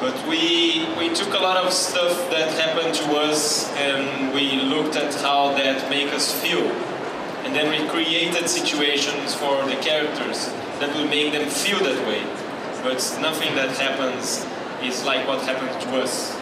But 0.00 0.16
we 0.26 0.84
we 0.98 1.14
took 1.14 1.32
a 1.34 1.38
lot 1.38 1.64
of 1.64 1.72
stuff 1.72 2.28
that 2.30 2.50
happened 2.58 2.92
to 2.96 3.16
us 3.18 3.70
and 3.76 4.34
we 4.34 4.60
looked 4.60 4.96
at 4.96 5.14
how 5.22 5.54
that 5.54 5.88
make 5.88 6.12
us 6.12 6.32
feel. 6.42 6.66
And 7.44 7.54
then 7.54 7.70
we 7.70 7.88
created 7.88 8.48
situations 8.48 9.32
for 9.32 9.64
the 9.64 9.76
characters 9.76 10.48
that 10.80 10.94
will 10.96 11.06
make 11.06 11.32
them 11.32 11.48
feel 11.48 11.78
that 11.78 12.04
way. 12.04 12.24
But 12.82 12.98
nothing 13.22 13.54
that 13.54 13.70
happens 13.78 14.44
is 14.82 15.04
like 15.04 15.28
what 15.28 15.42
happened 15.42 15.80
to 15.82 16.02
us. 16.02 16.39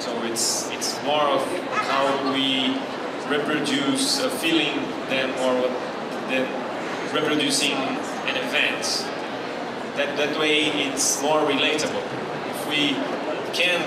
So 0.00 0.22
it's 0.22 0.70
it's 0.70 0.96
more 1.04 1.28
of 1.28 1.44
how 1.90 2.32
we 2.32 2.74
reproduce 3.28 4.18
a 4.24 4.30
feeling 4.30 4.80
than 5.10 5.28
or 5.44 5.68
than 6.30 6.48
reproducing 7.12 7.72
an 8.24 8.36
event. 8.36 9.04
That 9.96 10.16
that 10.16 10.38
way 10.40 10.72
it's 10.88 11.20
more 11.22 11.40
relatable. 11.40 12.02
If 12.48 12.66
we 12.66 12.96
can 13.52 13.80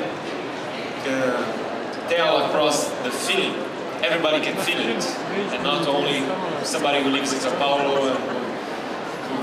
uh, 1.09 2.09
tell 2.09 2.45
across 2.45 2.89
the 3.01 3.09
feeling, 3.09 3.55
everybody 4.05 4.39
can 4.45 4.55
feel 4.57 4.77
it, 4.77 5.03
and 5.51 5.63
not 5.63 5.87
only 5.87 6.21
somebody 6.63 7.03
who 7.03 7.09
lives 7.09 7.33
in 7.33 7.39
Sao 7.39 7.57
Paulo 7.57 8.13
and 8.13 8.19
who 9.25 9.41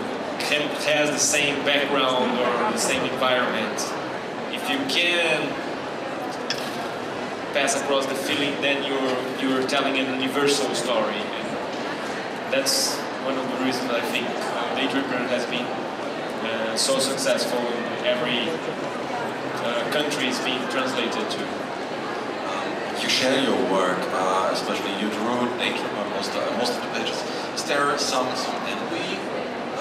has 0.86 1.10
the 1.10 1.18
same 1.18 1.64
background 1.64 2.38
or 2.38 2.70
the 2.70 2.78
same 2.78 3.02
environment. 3.10 3.78
If 4.52 4.70
you 4.70 4.78
can 4.86 5.69
pass 7.52 7.80
across 7.80 8.06
the 8.06 8.14
feeling, 8.14 8.54
then 8.60 8.82
you're 8.84 9.16
you're 9.42 9.66
telling 9.68 9.98
a 9.98 10.04
universal 10.18 10.74
story, 10.74 11.20
and 11.38 11.48
that's 12.52 12.96
one 13.26 13.36
of 13.36 13.44
the 13.50 13.64
reasons 13.64 13.90
I 13.90 14.00
think 14.12 14.26
uh, 14.28 14.74
Day 14.76 14.86
Tripper 14.90 15.18
has 15.28 15.44
been 15.46 15.66
uh, 15.66 16.76
so 16.76 16.98
successful 16.98 17.58
in 17.58 18.06
every 18.06 18.48
uh, 19.64 19.90
country 19.92 20.28
it's 20.28 20.40
being 20.44 20.62
translated 20.68 21.30
to. 21.30 21.42
You 23.00 23.08
share 23.08 23.42
your 23.42 23.56
work, 23.72 23.96
uh, 24.12 24.50
especially 24.52 24.92
you 25.00 25.08
drew 25.08 25.40
nature 25.56 25.88
on 25.96 26.10
most, 26.10 26.36
uh, 26.36 26.44
most 26.58 26.76
of 26.76 26.82
the 26.84 26.88
pages. 26.92 27.16
Is 27.54 27.64
there 27.64 27.96
some, 27.96 28.28
some 28.36 28.54
envy? 28.68 29.16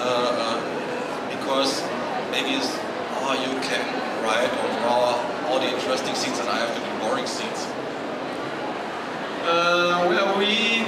uh, 0.00 1.28
because 1.28 1.84
maybe 2.32 2.56
it's, 2.56 2.72
oh, 3.20 3.36
you 3.36 3.52
can 3.60 3.84
write 4.24 4.48
or 4.48 4.68
draw 4.80 5.20
all 5.50 5.58
the 5.58 5.66
interesting 5.66 6.14
scenes 6.14 6.38
and 6.38 6.48
I 6.48 6.58
have 6.58 6.70
to 6.70 6.80
do 6.80 6.90
boring 7.02 7.26
scenes. 7.26 7.66
Uh, 9.42 10.06
well, 10.06 10.38
we 10.38 10.86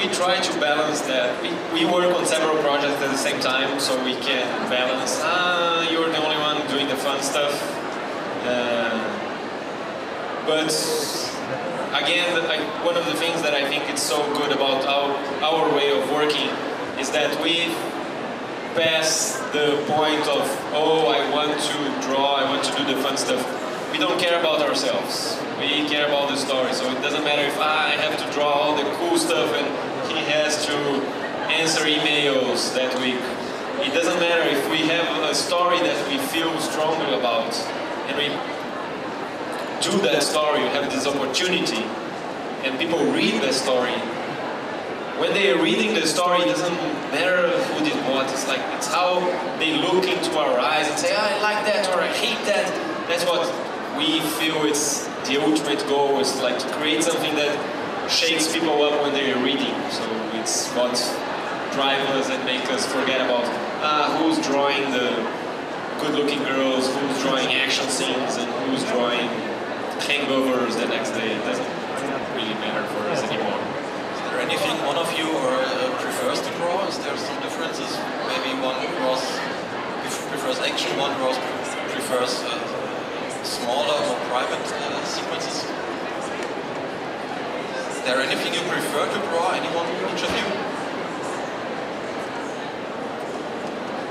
we 0.00 0.08
try 0.14 0.40
to 0.40 0.52
balance 0.58 1.02
that. 1.02 1.36
We, 1.42 1.50
we 1.76 1.84
work 1.84 2.08
on 2.16 2.24
several 2.24 2.56
projects 2.62 2.96
at 3.02 3.10
the 3.10 3.18
same 3.18 3.38
time, 3.40 3.78
so 3.78 3.92
we 4.02 4.14
can 4.14 4.46
balance. 4.70 5.20
Ah, 5.20 5.86
you're 5.90 6.08
the 6.08 6.16
only 6.16 6.38
one 6.38 6.66
doing 6.68 6.88
the 6.88 6.96
fun 6.96 7.20
stuff. 7.22 7.52
Uh, 8.48 8.96
but 10.46 10.72
again, 11.92 12.32
I, 12.48 12.56
one 12.86 12.96
of 12.96 13.04
the 13.04 13.14
things 13.14 13.42
that 13.42 13.52
I 13.52 13.68
think 13.68 13.84
it's 13.90 14.02
so 14.02 14.18
good 14.32 14.52
about 14.52 14.86
our, 14.86 15.10
our 15.44 15.76
way 15.76 15.92
of 15.92 16.10
working 16.10 16.48
is 16.98 17.10
that 17.10 17.36
we 17.42 17.68
pass 18.74 19.36
the 19.52 19.76
point 19.92 20.24
of, 20.26 20.48
oh, 20.72 21.08
I 21.08 21.28
want 21.30 21.60
to 21.60 22.08
draw, 22.08 22.36
I 22.36 22.44
want 22.44 22.64
to 22.64 22.72
do 22.78 22.94
the 22.94 23.02
fun 23.02 23.18
stuff. 23.18 23.44
We 23.92 23.98
don't 23.98 24.20
care 24.20 24.38
about 24.38 24.62
ourselves. 24.62 25.38
We 25.58 25.88
care 25.88 26.06
about 26.06 26.28
the 26.28 26.36
story. 26.36 26.72
So 26.72 26.90
it 26.90 27.02
doesn't 27.02 27.24
matter 27.24 27.42
if 27.42 27.56
ah, 27.58 27.86
I 27.86 27.96
have 27.96 28.16
to 28.18 28.32
draw 28.32 28.50
all 28.50 28.76
the 28.76 28.88
cool 28.96 29.18
stuff 29.18 29.52
and 29.54 29.66
he 30.10 30.18
has 30.30 30.64
to 30.66 30.76
answer 31.50 31.84
emails 31.84 32.72
that 32.74 32.94
week. 33.00 33.20
It 33.86 33.92
doesn't 33.92 34.20
matter 34.20 34.48
if 34.48 34.70
we 34.70 34.86
have 34.88 35.30
a 35.30 35.34
story 35.34 35.78
that 35.80 35.98
we 36.08 36.18
feel 36.18 36.58
strongly 36.60 37.14
about 37.18 37.52
and 38.08 38.16
we 38.16 38.28
do 39.80 39.98
that 40.02 40.22
story, 40.22 40.62
we 40.62 40.68
have 40.68 40.90
this 40.92 41.06
opportunity, 41.06 41.82
and 42.64 42.78
people 42.78 42.98
read 43.12 43.40
the 43.42 43.52
story. 43.52 43.96
When 45.18 45.32
they 45.32 45.50
are 45.50 45.62
reading 45.62 45.94
the 45.94 46.06
story, 46.06 46.42
it 46.42 46.48
doesn't 46.48 46.76
matter 47.10 47.48
who 47.48 47.84
did 47.84 47.96
what. 48.08 48.30
It's 48.30 48.46
like 48.46 48.60
it's 48.76 48.86
how 48.86 49.20
they 49.58 49.76
look 49.76 50.04
into 50.04 50.38
our 50.38 50.58
eyes 50.58 50.88
and 50.88 50.98
say, 50.98 51.14
"I 51.14 51.40
like 51.40 51.64
that" 51.66 51.88
or 51.92 52.00
"I 52.00 52.08
hate 52.08 52.44
that." 52.46 52.68
That's 53.08 53.24
what 53.24 53.48
we 54.00 54.18
feel 54.40 54.64
it's 54.64 55.04
the 55.28 55.36
ultimate 55.36 55.84
goal 55.86 56.18
is 56.20 56.40
like 56.40 56.58
to 56.58 56.66
create 56.72 57.04
something 57.04 57.34
that 57.36 57.52
shakes 58.10 58.50
people 58.50 58.82
up 58.82 58.96
when 59.02 59.12
they're 59.12 59.36
reading. 59.44 59.76
So 59.92 60.08
it's 60.40 60.72
what 60.72 60.96
drives 61.76 62.08
us 62.16 62.30
and 62.32 62.40
make 62.48 62.64
us 62.72 62.88
forget 62.88 63.20
about 63.20 63.44
uh, 63.84 64.16
who's 64.16 64.40
drawing 64.40 64.88
the 64.90 65.12
good-looking 66.00 66.40
girls, 66.48 66.88
who's 66.88 67.16
drawing 67.20 67.52
action 67.60 67.84
scenes, 67.92 68.40
and 68.40 68.48
who's 68.64 68.82
drawing 68.88 69.28
hangovers 70.08 70.80
the 70.80 70.88
next 70.88 71.10
day. 71.12 71.36
It 71.36 71.44
doesn't 71.44 71.70
really 72.32 72.56
matter 72.64 72.82
for 72.96 73.04
us 73.12 73.20
anymore. 73.28 73.60
Is 74.16 74.20
there 74.32 74.40
anything 74.40 74.80
one 74.88 74.96
of 74.96 75.12
you 75.12 75.28
or, 75.28 75.52
uh, 75.60 75.92
prefers 76.00 76.40
to 76.40 76.50
draw? 76.56 76.88
Is 76.88 76.96
there 77.04 77.16
some 77.20 77.36
differences? 77.44 77.92
Maybe 78.32 78.56
one 78.64 78.80
draws 78.96 79.20
prefers 80.32 80.58
action, 80.60 80.96
one 80.96 81.12
draws 81.18 81.36
prefers 81.92 82.42
uh, 82.48 82.69
smaller, 83.42 83.98
more 84.06 84.20
private 84.28 84.60
uh, 84.60 85.04
sequences. 85.04 85.64
Is 87.96 88.02
there 88.04 88.20
anything 88.20 88.52
you 88.54 88.60
prefer 88.68 89.06
to 89.06 89.18
draw? 89.28 89.52
Anyone, 89.52 89.86
each 90.12 90.22
of 90.22 90.30
you? 90.36 90.46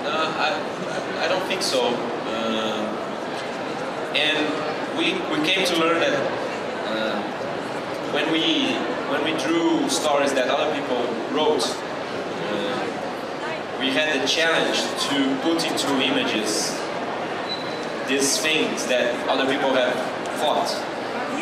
Uh, 0.08 0.46
I, 0.46 0.48
I 1.26 1.28
don't 1.28 1.46
think 1.48 1.62
so. 1.62 1.82
Uh, 2.26 2.86
and 4.16 4.48
we, 4.98 5.14
we 5.36 5.42
came 5.48 5.66
to 5.66 5.76
learn 5.80 6.00
that 6.00 6.14
uh, 6.88 7.16
when 8.14 8.32
we 8.32 8.74
when 9.10 9.24
we 9.24 9.32
drew 9.42 9.90
stories 9.90 10.34
that 10.34 10.48
other 10.50 10.72
people 10.76 11.02
wrote, 11.34 11.66
uh, 11.66 11.72
we 13.80 13.90
had 13.90 14.22
the 14.22 14.28
challenge 14.28 14.84
to 15.10 15.36
put 15.42 15.66
into 15.66 15.90
images 16.00 16.78
these 18.10 18.42
things 18.42 18.88
that 18.88 19.14
other 19.30 19.46
people 19.46 19.72
have 19.74 19.94
thought, 20.42 20.68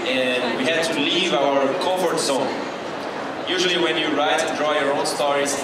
and 0.06 0.58
we 0.60 0.66
had 0.66 0.84
to 0.84 1.00
leave 1.00 1.34
our 1.34 1.66
comfort 1.80 2.20
zone. 2.20 2.52
Usually, 3.48 3.82
when 3.82 3.98
you 3.98 4.08
write 4.18 4.42
and 4.44 4.58
draw 4.58 4.74
your 4.74 4.92
own 4.92 5.06
stories, 5.06 5.56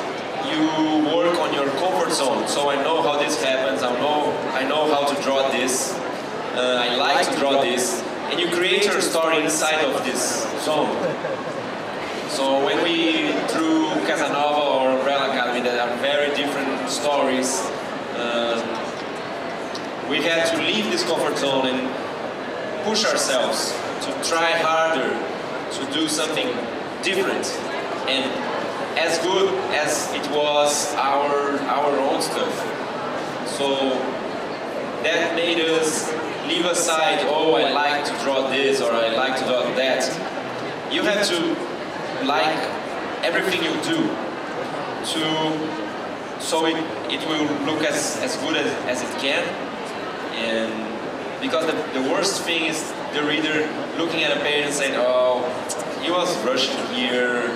you 0.47 0.63
work 1.13 1.37
on 1.39 1.53
your 1.53 1.67
comfort 1.83 2.11
zone. 2.11 2.47
So 2.47 2.69
I 2.69 2.75
know 2.81 3.01
how 3.01 3.19
this 3.19 3.41
happens. 3.43 3.83
I 3.83 3.91
know 3.99 4.31
I 4.53 4.63
know 4.67 4.87
how 4.93 5.03
to 5.05 5.21
draw 5.21 5.51
this. 5.51 5.93
Uh, 6.55 6.79
I 6.81 6.95
like 6.95 7.27
to 7.29 7.37
draw 7.37 7.61
this, 7.61 8.01
and 8.31 8.39
you 8.39 8.47
create 8.47 8.85
your 8.85 9.01
story 9.01 9.43
inside 9.43 9.83
of 9.83 10.05
this 10.05 10.47
zone. 10.63 10.95
So 12.29 12.63
when 12.65 12.81
we 12.83 13.29
drew 13.51 13.91
Casanova 14.07 14.61
or 14.61 14.89
Umbrella 14.97 15.29
Academy, 15.29 15.61
that 15.67 15.77
are 15.77 15.95
very 15.97 16.33
different 16.35 16.89
stories, 16.89 17.59
uh, 18.15 18.62
we 20.09 20.21
had 20.21 20.45
to 20.51 20.57
leave 20.61 20.85
this 20.91 21.03
comfort 21.03 21.37
zone 21.37 21.67
and 21.67 22.85
push 22.85 23.05
ourselves 23.05 23.71
to 24.05 24.11
try 24.29 24.51
harder 24.51 25.09
to 25.71 25.93
do 25.93 26.07
something 26.07 26.47
different 27.01 27.45
and 28.07 28.25
as 28.97 29.17
good 29.19 29.53
as 29.73 30.11
it 30.13 30.29
was 30.31 30.93
our 30.95 31.57
our 31.67 31.91
own 31.99 32.21
stuff. 32.21 32.53
So 33.47 33.89
that 35.03 35.35
made 35.35 35.59
us 35.59 36.11
leave 36.47 36.65
aside, 36.65 37.19
oh, 37.27 37.55
I 37.55 37.71
like 37.71 38.05
to 38.05 38.13
draw 38.23 38.49
this 38.49 38.81
or 38.81 38.91
I 38.91 39.09
like 39.15 39.39
to 39.39 39.45
draw 39.45 39.63
that. 39.75 40.03
You 40.91 41.01
have 41.03 41.25
to 41.27 41.39
like 42.25 42.59
everything 43.23 43.63
you 43.63 43.73
do 43.83 43.99
to 45.11 45.83
so 46.39 46.65
it, 46.65 46.75
it 47.09 47.25
will 47.27 47.47
look 47.65 47.83
as, 47.85 48.17
as 48.17 48.35
good 48.37 48.57
as, 48.57 48.67
as 48.85 49.01
it 49.01 49.19
can. 49.19 49.43
And 50.34 51.41
because 51.41 51.65
the, 51.65 52.00
the 52.00 52.10
worst 52.10 52.41
thing 52.43 52.65
is 52.65 52.93
the 53.13 53.24
reader 53.24 53.67
looking 53.98 54.24
at 54.24 54.36
a 54.36 54.39
page 54.41 54.65
and 54.65 54.74
saying, 54.74 54.96
oh, 54.98 55.43
he 56.02 56.12
was 56.12 56.38
rushing 56.46 56.76
here, 56.93 57.50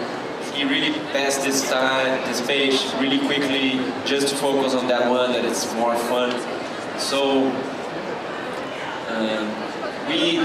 he 0.53 0.63
really 0.63 0.93
passed 1.11 1.43
this 1.43 1.69
time, 1.69 2.21
this 2.27 2.45
page 2.45 2.81
really 2.99 3.19
quickly 3.19 3.79
just 4.05 4.29
to 4.29 4.35
focus 4.35 4.73
on 4.73 4.87
that 4.87 5.09
one 5.09 5.31
that 5.31 5.45
it's 5.45 5.73
more 5.75 5.95
fun. 5.95 6.31
So 6.99 7.51
um, 9.09 9.47
we 10.07 10.39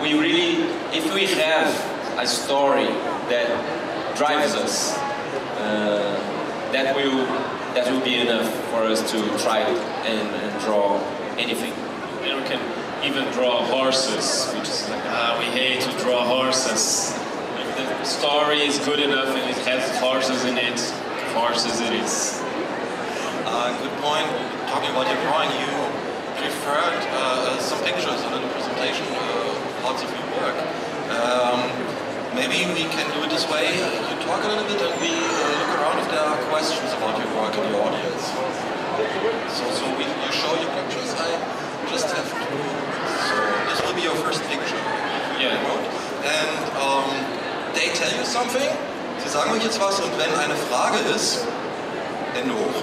we 0.00 0.18
really, 0.18 0.64
if 0.96 1.12
we 1.14 1.26
have 1.26 2.18
a 2.18 2.26
story 2.26 2.86
that 3.28 4.16
drives 4.16 4.54
us, 4.54 4.96
uh, 5.58 6.16
that 6.72 6.96
will 6.96 7.26
that 7.74 7.90
will 7.92 8.00
be 8.00 8.16
enough 8.16 8.50
for 8.70 8.82
us 8.82 9.10
to 9.12 9.18
try 9.38 9.60
and, 9.60 10.28
and 10.34 10.60
draw 10.64 10.98
anything. 11.38 11.72
And 12.22 12.42
we 12.42 12.48
can 12.48 12.60
even 13.04 13.24
draw 13.32 13.64
horses, 13.66 14.52
which 14.54 14.68
is 14.68 14.88
like 14.90 15.02
ah, 15.06 15.36
we 15.38 15.46
hate 15.56 15.80
to 15.82 15.92
draw 16.04 16.24
horses. 16.24 17.16
If 17.56 17.76
the 17.76 18.04
story 18.04 18.60
is 18.60 18.78
good 18.80 19.00
enough 19.00 19.28
and 19.28 19.50
it 19.50 19.56
has 19.64 19.82
horses 19.98 20.44
in 20.44 20.58
it, 20.58 20.80
horses 21.32 21.80
it 21.80 21.92
is. 21.92 22.40
Uh, 23.46 23.72
good 23.82 23.96
point. 24.04 24.28
Talking 24.68 24.90
about 24.90 25.08
your 25.08 25.20
drawing, 25.26 25.50
you 25.58 25.70
preferred 26.38 27.02
uh, 27.16 27.58
some 27.58 27.80
pictures 27.84 28.20
in 28.22 28.30
the 28.32 28.40
presentation, 28.52 29.06
uh, 29.12 29.82
parts 29.82 30.02
of 30.02 30.10
your 30.12 30.26
work. 30.40 30.56
Um, 31.10 31.58
maybe 32.34 32.64
we 32.72 32.86
can 32.88 33.08
do 33.12 33.24
it 33.24 33.30
this 33.30 33.48
way. 33.50 33.74
You 33.74 34.16
talk 34.24 34.44
a 34.44 34.48
little 34.48 34.64
bit 34.64 34.80
and 34.80 34.94
we 35.00 35.10
uh, 35.10 35.56
look 35.58 35.72
around 35.80 35.98
if 36.00 36.08
there 36.10 36.20
are 36.20 36.38
questions 36.48 36.92
about 36.94 37.18
your 37.18 37.28
work 37.36 37.52
in 37.56 37.64
the 37.72 37.78
audience. 37.80 38.79
So, 39.48 39.64
so 39.70 39.84
we, 39.96 40.04
you 40.04 40.32
show 40.32 40.52
your 40.60 40.70
pictures. 40.76 41.14
I 41.16 41.28
just 41.88 42.06
have 42.12 42.28
to. 42.28 42.80
So 43.28 43.36
this 43.68 43.78
will 43.84 43.94
be 43.94 44.02
your 44.02 44.16
first 44.20 44.42
picture. 44.44 44.76
Yeah. 45.40 45.56
And 45.56 46.60
um, 46.76 47.08
they 47.74 47.88
tell 47.96 48.12
you 48.12 48.24
something. 48.24 48.68
Sie 49.22 49.28
sagen 49.28 49.52
euch 49.52 49.62
jetzt 49.64 49.80
was 49.80 50.00
und 50.00 50.12
wenn 50.18 50.32
eine 50.34 50.54
Frage 50.54 50.98
ist, 51.14 51.46
Hände 52.34 52.54
hoch. 52.54 52.82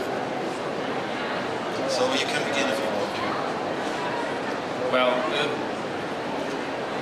So 1.89 2.03
you 2.13 2.25
can 2.27 2.43
begin 2.43 2.67
if 2.69 2.77
you 2.77 2.89
want 2.97 3.11
to. 3.15 3.21
Well, 4.91 5.09
uh, 5.09 5.67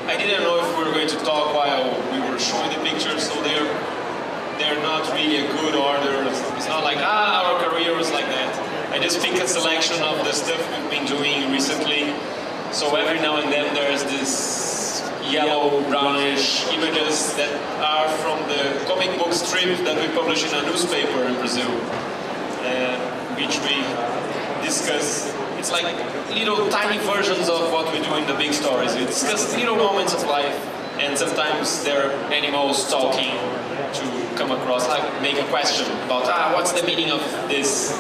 I 0.08 0.16
didn't 0.18 0.44
know 0.44 0.60
if 0.60 0.78
we 0.78 0.84
were 0.86 0.94
going 0.94 1.08
to 1.08 1.18
talk 1.26 1.54
while 1.54 1.90
we 2.12 2.20
were 2.30 2.40
showing 2.40 2.70
the 2.70 2.80
pictures, 2.88 3.28
so 3.28 3.42
they're 3.44 3.68
they're 4.60 4.82
not 4.84 5.12
really 5.14 5.38
a 5.38 5.48
good 5.52 5.76
order. 5.76 6.24
It's 6.56 6.68
not 6.68 6.84
like 6.84 7.00
ah, 7.02 7.44
our 7.44 7.70
career 7.70 7.96
was 7.96 8.12
like 8.12 8.26
that. 8.28 8.65
I 8.96 9.00
just 9.00 9.20
pick 9.20 9.34
a 9.44 9.46
selection 9.46 10.02
of 10.04 10.24
the 10.24 10.32
stuff 10.32 10.56
we've 10.72 10.90
been 10.90 11.06
doing 11.06 11.52
recently. 11.52 12.16
So 12.72 12.96
every 12.96 13.20
now 13.20 13.42
and 13.42 13.52
then 13.52 13.76
there's 13.76 14.06
this 14.06 15.04
yellow 15.30 15.84
brownish 15.90 16.66
images 16.72 17.36
that 17.36 17.52
are 17.84 18.08
from 18.24 18.40
the 18.48 18.80
comic 18.88 19.12
book 19.20 19.34
strip 19.34 19.84
that 19.84 20.00
we 20.00 20.08
publish 20.16 20.46
in 20.48 20.56
a 20.56 20.62
newspaper 20.64 21.26
in 21.26 21.36
Brazil, 21.44 21.68
uh, 22.64 22.96
which 23.36 23.60
we 23.68 23.84
discuss. 24.66 25.28
It's 25.60 25.74
like 25.74 25.92
little 26.30 26.70
tiny 26.70 26.98
versions 27.00 27.50
of 27.50 27.74
what 27.74 27.92
we 27.92 28.00
do 28.00 28.16
in 28.16 28.26
the 28.28 28.36
big 28.36 28.54
stories. 28.54 28.96
We 28.96 29.04
discuss 29.04 29.58
little 29.58 29.76
moments 29.76 30.14
of 30.14 30.24
life 30.24 30.56
and 31.04 31.18
sometimes 31.18 31.84
there 31.84 32.08
are 32.08 32.12
animals 32.32 32.90
talking 32.90 33.36
to 33.92 34.36
come 34.38 34.52
across, 34.52 34.88
like 34.88 35.04
make 35.22 35.36
a 35.36 35.48
question 35.52 35.86
about 36.08 36.32
ah, 36.32 36.54
what's 36.56 36.72
the 36.72 36.88
meaning 36.88 37.12
of 37.12 37.20
this 37.50 37.92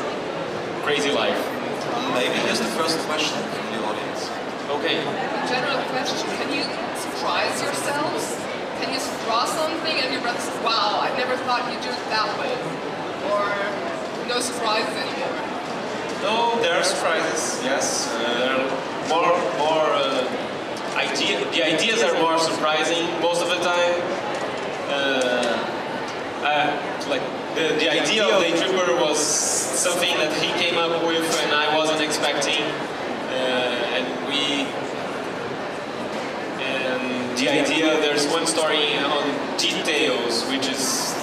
crazy 0.86 1.10
life? 1.10 1.42
Maybe 2.14 2.38
here's 2.46 2.62
the 2.62 2.70
first 2.78 3.00
question 3.10 3.42
from 3.58 3.66
the 3.74 3.82
audience. 3.90 4.30
Okay. 4.70 5.02
General 5.50 5.82
question, 5.90 6.30
can 6.38 6.54
you 6.54 6.62
surprise 6.94 7.58
yourselves? 7.58 8.38
Can 8.78 8.94
you 8.94 9.02
draw 9.26 9.46
something 9.46 9.98
and 9.98 10.14
your 10.14 10.22
brother 10.22 10.38
says, 10.38 10.54
wow, 10.62 11.02
I 11.02 11.10
never 11.18 11.36
thought 11.38 11.66
you'd 11.74 11.82
do 11.82 11.90
it 11.90 12.06
that 12.14 12.30
way? 12.38 12.54
Or 13.34 13.50
no 14.30 14.40
surprises 14.40 14.94
anymore? 14.94 15.34
No, 16.22 16.62
there 16.62 16.78
are 16.78 16.84
surprises. 16.84 17.66
Yes, 17.66 18.14
uh, 18.14 18.70
more 19.10 19.34
more 19.58 19.90
uh, 19.90 20.22
idea. 20.98 21.42
The 21.50 21.66
ideas 21.66 22.04
are 22.04 22.14
more 22.22 22.38
surprising 22.38 23.10
most 23.22 23.42
of 23.42 23.50
the 23.50 23.58
time. 23.66 23.96
Uh, 24.94 25.66
uh, 26.46 27.10
like 27.10 27.26
the, 27.56 27.74
the 27.82 27.90
idea 27.90 28.24
of 28.24 28.38
the 28.40 28.54
Tripper 28.54 29.02
was 29.02 29.65
something 29.76 30.16
that 30.18 30.32
he 30.42 30.48
came 30.64 30.78
up 30.78 31.06
with 31.06 31.26
and 31.44 31.52
I 31.52 31.76
wasn't 31.76 32.02
expecting, 32.02 32.62
uh, 32.64 33.96
and 33.96 34.08
we. 34.28 34.64
And 36.64 37.38
the 37.38 37.50
idea, 37.50 38.00
there's 38.00 38.26
one 38.28 38.48
story 38.48 38.96
on 38.96 39.24
Details, 39.58 40.46
which 40.48 40.68
is 40.68 41.14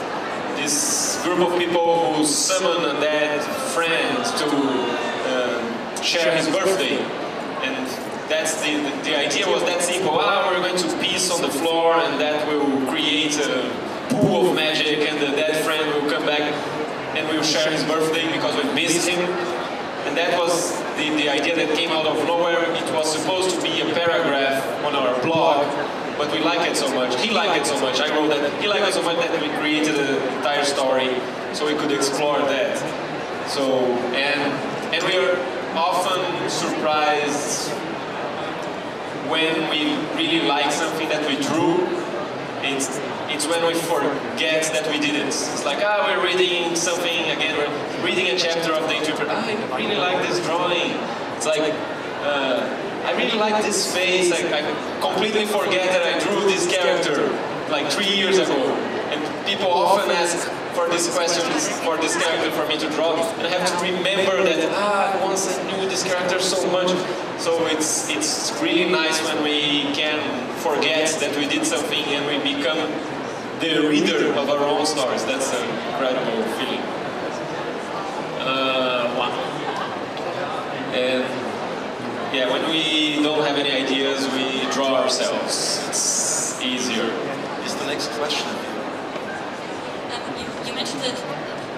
this 0.57 1.21
group 1.25 1.41
of 1.41 1.59
people 1.59 2.15
who 2.15 2.25
summon 2.27 2.97
a 2.97 3.01
dead 3.01 3.43
friend 3.73 4.25
to 4.39 4.47
um, 5.33 6.03
share 6.03 6.37
his 6.37 6.49
birthday. 6.49 6.99
And 7.65 7.87
that's 8.29 8.61
the, 8.61 8.77
the, 8.77 9.03
the 9.05 9.17
idea 9.19 9.49
was 9.49 9.63
that 9.65 9.81
simple. 9.81 10.19
Ah, 10.21 10.51
we're 10.51 10.61
going 10.61 10.77
to 10.77 10.99
piece 10.99 11.31
on 11.31 11.41
the 11.41 11.49
floor 11.49 11.95
and 11.95 12.21
that 12.21 12.47
will 12.49 12.87
create 12.91 13.39
a 13.39 14.09
pool 14.11 14.51
of 14.51 14.55
magic 14.55 14.99
and 14.99 15.21
the 15.21 15.37
dead 15.37 15.65
friend 15.65 15.85
will 15.95 16.11
come 16.11 16.27
back 16.27 16.82
and 17.17 17.29
we'll 17.29 17.43
share 17.43 17.71
his 17.71 17.85
birthday 17.85 18.31
because 18.33 18.57
we 18.57 18.73
missed 18.73 19.09
him. 19.09 19.21
And 20.07 20.17
that 20.17 20.39
was 20.39 20.77
the, 20.97 21.11
the 21.17 21.29
idea 21.29 21.55
that 21.57 21.77
came 21.77 21.91
out 21.91 22.07
of 22.07 22.17
nowhere. 22.27 22.63
It 22.75 22.93
was 22.93 23.13
supposed 23.13 23.55
to 23.55 23.63
be 23.63 23.81
a 23.81 23.95
paragraph 23.95 24.85
on 24.85 24.95
our 24.95 25.21
blog, 25.23 25.67
but 26.19 26.33
we 26.33 26.41
like 26.41 26.69
it 26.69 26.77
so 26.77 26.93
much. 26.95 27.21
He 27.21 27.31
liked 27.31 27.61
it 27.61 27.67
so 27.67 27.81
much. 27.81 28.01
I 28.01 28.09
wrote 28.17 28.29
that. 28.31 28.61
He 28.61 28.69
liked 28.69 28.89
it 28.89 28.95
so 28.95 29.03
much 29.03 29.17
that 29.19 29.41
we 29.41 29.49
created 29.61 29.97
an 29.97 30.17
entire 30.37 30.65
story 30.65 31.21
so 31.55 31.67
we 31.67 31.75
could 31.75 31.93
explore 31.93 32.39
that. 32.39 32.77
So 33.49 33.85
and 34.13 34.41
and 34.95 35.03
we 35.05 35.17
are 35.17 35.37
often 35.77 36.51
surprised 36.51 37.71
when 39.31 39.71
we 39.71 39.97
really 40.17 40.47
like 40.47 40.73
something 40.73 41.09
that 41.09 41.27
we 41.29 41.37
drew. 41.37 41.87
It's 42.65 42.99
it's 43.33 43.47
when 43.47 43.67
we 43.67 43.75
forget 43.75 44.63
that 44.73 44.87
we 44.89 45.01
did 45.01 45.17
it. 45.17 45.27
It's 45.27 45.65
like 45.65 45.81
ah, 45.83 46.05
we're 46.07 46.25
reading 46.25 46.77
something 46.77 47.31
again. 47.33 47.57
We're 47.57 48.05
reading 48.05 48.29
a 48.29 48.39
chapter 48.39 48.73
of 48.73 48.89
Day 48.89 49.03
Tripper. 49.05 49.27
Ah, 49.29 49.49
I 49.49 49.77
really 49.77 49.97
like 49.97 50.27
this 50.27 50.45
drawing. 50.45 50.93
It's 51.37 51.47
like. 51.47 51.75
Uh, 52.23 52.89
I 53.03 53.17
really 53.17 53.37
like 53.37 53.65
this 53.65 53.93
face. 53.93 54.31
I, 54.31 54.47
I 54.47 55.01
completely 55.01 55.45
forget 55.45 55.91
that 55.91 56.07
I 56.07 56.23
drew 56.23 56.41
this 56.47 56.71
character 56.71 57.27
like 57.69 57.91
three 57.91 58.07
years 58.07 58.39
ago. 58.39 58.55
And 59.11 59.19
people 59.45 59.67
often 59.67 60.11
ask 60.13 60.49
for 60.75 60.89
this 60.89 61.13
question, 61.13 61.43
for 61.83 61.97
this 61.97 62.15
character 62.15 62.51
for 62.53 62.67
me 62.69 62.79
to 62.79 62.89
draw, 62.91 63.19
and 63.39 63.47
I 63.47 63.51
have 63.51 63.67
to 63.69 63.85
remember 63.85 64.45
that 64.45 64.71
ah, 64.73 65.19
once 65.21 65.49
I 65.51 65.77
knew 65.77 65.89
this 65.89 66.05
character 66.05 66.39
so 66.39 66.65
much. 66.71 66.91
So 67.43 67.67
it's 67.67 68.09
it's 68.09 68.53
really 68.63 68.89
nice 68.89 69.19
when 69.27 69.43
we 69.43 69.91
can 69.99 70.23
forget 70.63 71.11
that 71.19 71.37
we 71.37 71.49
did 71.49 71.67
something 71.67 72.05
and 72.15 72.23
we 72.31 72.39
become 72.55 72.79
the 73.63 73.87
reader 73.87 74.35
of 74.35 74.51
our 74.51 74.67
own 74.67 74.85
stories. 74.85 75.25
That's 75.25 75.55
an 75.55 75.63
incredible 75.71 76.43
feeling. 76.59 76.83
Uh, 78.43 79.07
one. 79.15 79.31
And 80.99 81.23
yeah, 82.35 82.51
when 82.51 82.67
we 82.67 83.23
don't 83.23 83.47
have 83.47 83.57
any 83.57 83.71
ideas, 83.71 84.27
we 84.35 84.67
draw 84.75 84.99
ourselves. 84.99 85.79
It's 85.87 86.61
easier. 86.61 87.07
Is 87.63 87.79
the 87.79 87.87
next 87.87 88.11
question. 88.19 88.51
Um, 90.11 90.27
you, 90.35 90.47
you 90.67 90.75
mentioned 90.75 91.07
that 91.07 91.15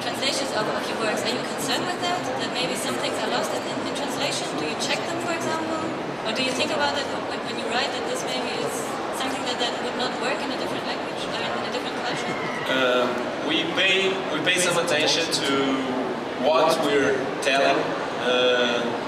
translations 0.00 0.56
of, 0.56 0.64
of 0.64 0.88
your 0.88 0.98
works. 1.04 1.20
Are 1.20 1.36
you 1.36 1.44
concerned 1.52 1.84
with 1.84 2.00
that? 2.00 2.16
That 2.40 2.48
maybe 2.56 2.80
some 2.80 2.94
things 2.96 3.12
are 3.20 3.28
lost 3.28 3.52
in, 3.52 3.60
in, 3.60 3.92
in 3.92 3.94
translation? 3.94 4.48
Do 4.56 4.64
you 4.64 4.76
check 4.80 5.04
them, 5.04 5.20
for 5.20 5.36
example? 5.36 5.84
Or 6.24 6.32
do 6.32 6.40
you 6.40 6.52
think 6.56 6.72
about 6.72 6.96
it 6.96 7.04
when, 7.28 7.36
when 7.44 7.60
you 7.60 7.68
write 7.68 7.92
that 7.92 8.08
this 8.08 8.24
maybe 8.24 8.48
is 8.64 8.72
something 9.20 9.44
that, 9.44 9.60
that 9.60 9.76
would 9.84 9.96
not 10.00 10.16
work 10.24 10.40
in 10.40 10.48
a 10.48 10.56
different 10.56 10.88
language, 10.88 11.20
or 11.28 11.36
in, 11.36 11.52
in 11.60 11.64
a 11.68 11.72
different 11.76 11.96
culture? 12.00 12.32
Um, 12.72 13.12
we 14.32 14.40
pay 14.44 14.58
some 14.58 14.76
attention 14.84 15.24
to 15.44 15.50
what 16.44 16.78
we're 16.84 17.14
telling. 17.42 17.78
Uh, 18.20 19.00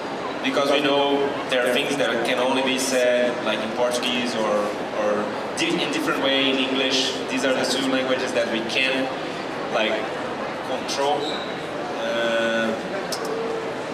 because 0.44 0.70
we 0.70 0.80
know 0.80 1.26
there 1.50 1.66
are 1.66 1.72
things 1.72 1.96
that 1.96 2.24
can 2.24 2.38
only 2.38 2.62
be 2.62 2.78
said 2.78 3.34
like 3.44 3.58
in 3.58 3.70
Portuguese 3.72 4.34
or, 4.36 4.54
or 5.00 5.24
in 5.60 5.90
different 5.90 6.22
way 6.22 6.50
in 6.50 6.56
English. 6.56 7.12
These 7.30 7.44
are 7.44 7.52
the 7.52 7.64
two 7.64 7.90
languages 7.90 8.32
that 8.32 8.52
we 8.52 8.60
can 8.70 9.08
like 9.74 9.96
control. 10.70 11.18
Uh, 11.98 12.70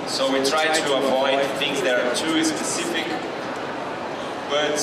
so 0.06 0.30
we 0.30 0.44
try 0.44 0.66
to 0.66 0.96
avoid 0.96 1.40
things 1.56 1.80
that 1.82 1.98
are 2.04 2.14
too 2.14 2.44
specific. 2.44 3.06
But 4.50 4.76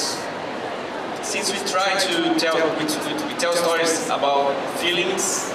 since 1.22 1.52
we 1.54 1.60
try 1.69 2.00
to 2.00 2.39
tell 2.39 2.58
we, 2.78 2.86
we 2.86 3.36
tell 3.38 3.54
stories 3.54 4.06
about 4.08 4.56
feelings, 4.80 5.54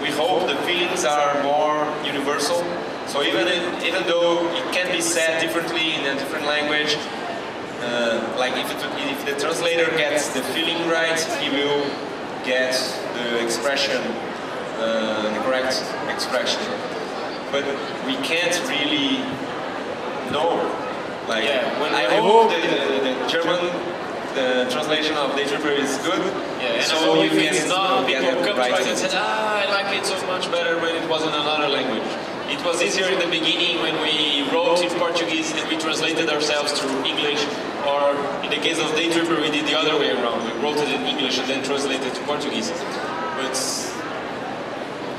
we 0.00 0.10
hope 0.10 0.46
the 0.46 0.56
feelings 0.66 1.04
are 1.04 1.42
more 1.42 1.86
universal 2.04 2.62
so 3.08 3.22
even 3.22 3.48
if, 3.48 3.84
even 3.84 4.06
though 4.06 4.46
it 4.52 4.70
can 4.70 4.92
be 4.92 5.00
said 5.00 5.40
differently 5.40 5.94
in 5.94 6.04
a 6.04 6.14
different 6.14 6.44
language, 6.44 6.94
uh, 7.80 8.20
like 8.36 8.52
if, 8.52 8.70
it, 8.70 8.84
if 9.08 9.24
the 9.24 9.40
translator 9.40 9.86
gets 9.96 10.28
the 10.34 10.42
feeling 10.52 10.76
right, 10.90 11.18
he 11.40 11.48
will 11.48 11.88
get 12.44 12.74
the 13.14 13.42
expression, 13.42 13.96
uh, 14.76 15.22
the 15.32 15.40
correct 15.40 15.82
expression. 16.12 16.60
But 17.50 17.64
we 18.04 18.16
can't 18.16 18.60
really 18.68 19.24
know. 20.30 20.60
Like, 21.26 21.44
Yeah, 21.44 21.80
when 21.80 21.94
I 21.94 22.04
I 22.04 22.20
hope 22.20 22.50
the, 22.50 22.60
the, 22.60 23.08
the 23.08 23.28
German 23.28 23.72
the 24.38 24.70
translation 24.70 25.14
of 25.16 25.34
Day 25.34 25.46
Tripper 25.46 25.74
is 25.74 25.98
good. 25.98 26.22
Yeah, 26.62 26.78
and 26.78 26.84
so 26.84 27.22
you 27.22 27.30
can 27.30 27.68
not, 27.68 28.06
people 28.06 28.24
it 28.24 28.46
come 28.46 28.56
right. 28.56 28.70
to 28.70 28.80
us 28.80 28.86
and 28.86 28.98
said, 28.98 29.14
ah, 29.14 29.62
I 29.62 29.64
like 29.70 29.90
it 29.98 30.06
so 30.06 30.14
much 30.26 30.50
better 30.50 30.78
when 30.78 30.94
it 30.94 31.08
was 31.08 31.22
in 31.22 31.34
another 31.34 31.68
language. 31.68 32.06
It 32.46 32.64
was 32.64 32.80
easier 32.80 33.08
in 33.10 33.18
the 33.18 33.30
beginning 33.30 33.82
when 33.82 33.96
we 34.00 34.46
wrote 34.50 34.80
in 34.80 34.90
Portuguese 34.98 35.52
and 35.52 35.68
we 35.68 35.76
translated 35.76 36.30
ourselves 36.30 36.72
to 36.80 36.86
English, 37.04 37.42
or 37.84 38.14
in 38.44 38.50
the 38.50 38.60
case 38.62 38.78
of 38.78 38.94
Day 38.94 39.10
Tripper, 39.10 39.40
we 39.40 39.50
did 39.50 39.66
the 39.66 39.76
other 39.76 39.98
way 39.98 40.10
around. 40.10 40.46
We 40.46 40.54
wrote 40.62 40.78
it 40.78 40.88
in 40.88 41.02
English 41.02 41.38
and 41.38 41.48
then 41.48 41.64
translated 41.64 42.14
to 42.14 42.20
Portuguese. 42.22 42.70
But 43.38 43.56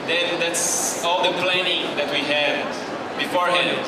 then 0.07 0.39
that's 0.39 1.03
all 1.03 1.21
the 1.23 1.35
planning 1.43 1.83
that 1.97 2.09
we 2.11 2.21
had 2.23 2.65
beforehand. 3.19 3.83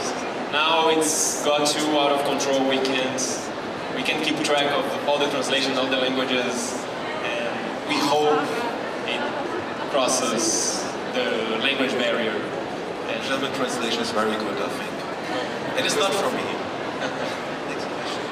Now 0.52 0.90
it's 0.90 1.44
got 1.46 1.66
too 1.68 1.88
out 1.98 2.12
of 2.12 2.22
control. 2.28 2.68
We 2.68 2.78
can't 2.78 3.22
we 3.96 4.04
can 4.04 4.24
keep 4.24 4.38
track 4.44 4.72
of 4.72 4.86
all 5.08 5.18
the 5.18 5.30
translations 5.30 5.78
of 5.78 5.90
the 5.90 5.98
languages, 5.98 6.78
and 7.24 7.54
we 7.88 7.96
hope 7.96 8.42
it 9.08 9.22
crosses 9.92 10.84
the 11.14 11.58
language 11.60 11.92
barrier. 11.94 12.34
The 13.08 13.20
German 13.28 13.54
translation 13.54 14.02
is 14.02 14.12
very 14.12 14.36
good, 14.38 14.58
I 14.58 14.70
think. 14.70 15.80
It 15.80 15.86
is 15.86 15.96
not 15.98 16.14
for 16.14 16.30
me. 16.32 16.44
Next 17.70 17.86
question. 17.86 18.24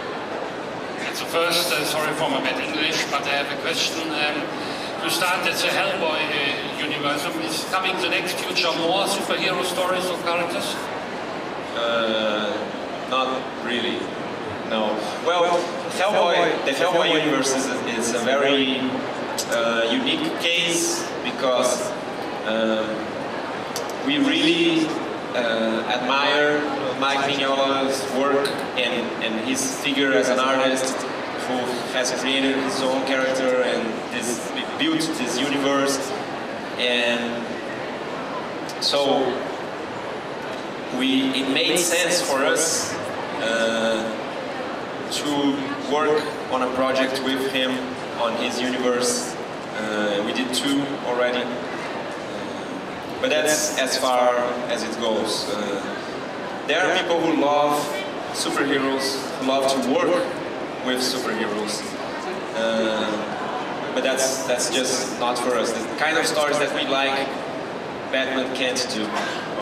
So 1.16 1.26
first, 1.26 1.72
uh, 1.74 1.84
sorry 1.86 2.14
for 2.14 2.30
my 2.30 2.42
bad 2.42 2.60
English, 2.64 3.06
but 3.12 3.24
I 3.24 3.44
have 3.44 3.52
a 3.52 3.62
question. 3.62 4.02
Um, 4.10 4.70
you 5.04 5.10
started 5.10 5.54
the 5.54 5.68
Hellboy 5.68 6.20
uh, 6.20 6.84
universum. 6.84 7.40
Is 7.46 7.66
coming 7.72 7.96
the 8.02 8.10
next 8.10 8.36
future 8.36 8.72
more 8.80 9.06
superhero 9.06 9.64
stories 9.64 10.06
or 10.08 10.18
characters? 10.24 10.76
Uh, 11.76 12.52
not 13.10 13.42
really. 13.66 13.98
No. 14.70 14.94
Well, 15.26 15.58
Hellboy, 15.98 16.66
the 16.66 16.72
Hellboy 16.72 17.12
universe 17.26 17.56
is, 17.56 17.66
is 17.98 18.14
a 18.14 18.20
very 18.20 18.80
uh, 19.50 19.90
unique 19.92 20.40
case 20.42 21.10
because 21.24 21.90
um, 22.46 22.88
we 24.06 24.20
really 24.20 24.86
uh, 25.34 25.84
admire 25.90 26.60
Mike 27.00 27.28
Mignola's 27.30 28.00
work 28.14 28.48
and, 28.78 29.24
and 29.24 29.48
his 29.48 29.80
figure 29.82 30.14
as 30.14 30.30
an 30.30 30.38
artist 30.38 30.96
who 30.96 31.58
has 31.94 32.12
created 32.22 32.56
his 32.58 32.80
own 32.82 33.04
character 33.08 33.64
and 33.64 33.88
this, 34.14 34.52
built 34.78 35.00
this 35.18 35.40
universe. 35.40 35.98
And 36.78 37.44
so 38.84 39.20
we, 41.00 41.32
it 41.32 41.52
made 41.54 41.80
sense 41.80 42.22
for 42.22 42.46
us 42.46 42.94
uh, 43.42 44.19
to 45.12 45.52
work 45.92 46.24
on 46.52 46.62
a 46.62 46.74
project 46.76 47.24
with 47.24 47.52
him 47.52 47.72
on 48.20 48.36
his 48.38 48.60
universe. 48.60 49.36
Uh, 49.76 50.24
we 50.26 50.34
did 50.34 50.54
two 50.54 50.82
already. 51.06 51.44
But 53.22 53.30
that's 53.30 53.78
as 53.80 53.98
far 53.98 54.30
as 54.70 54.84
it 54.84 54.96
goes. 55.02 55.50
Uh, 55.50 56.66
there 56.68 56.80
are 56.86 56.96
people 57.02 57.20
who 57.20 57.42
love 57.42 57.82
superheroes, 58.34 59.20
who 59.40 59.48
love 59.48 59.66
to 59.72 59.90
work 59.90 60.26
with 60.86 61.00
superheroes. 61.00 61.84
Uh, 62.56 63.40
but 63.94 64.04
that's 64.04 64.46
that's 64.46 64.70
just 64.70 65.20
not 65.20 65.38
for 65.38 65.56
us. 65.56 65.72
The 65.74 65.98
kind 65.98 66.18
of 66.18 66.26
stories 66.26 66.60
that 66.60 66.74
we 66.74 66.88
like, 66.88 67.28
Batman 68.12 68.56
can't 68.56 68.88
do. 68.94 69.04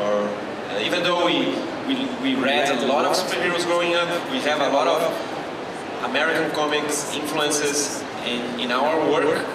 Or 0.02 0.28
uh, 0.70 0.80
even 0.82 1.02
though 1.04 1.26
we, 1.26 1.56
we 1.88 2.06
we 2.22 2.36
read 2.36 2.70
a 2.84 2.86
lot 2.86 3.06
of 3.06 3.16
superheroes 3.16 3.66
growing 3.66 3.96
up, 3.96 4.10
we 4.32 4.40
have 4.40 4.62
a 4.62 4.70
lot 4.70 4.88
of 4.88 5.02
American 6.04 6.52
comics 6.52 7.14
influences 7.16 8.02
in, 8.26 8.60
in 8.60 8.72
our 8.72 8.98
work. 9.12 9.46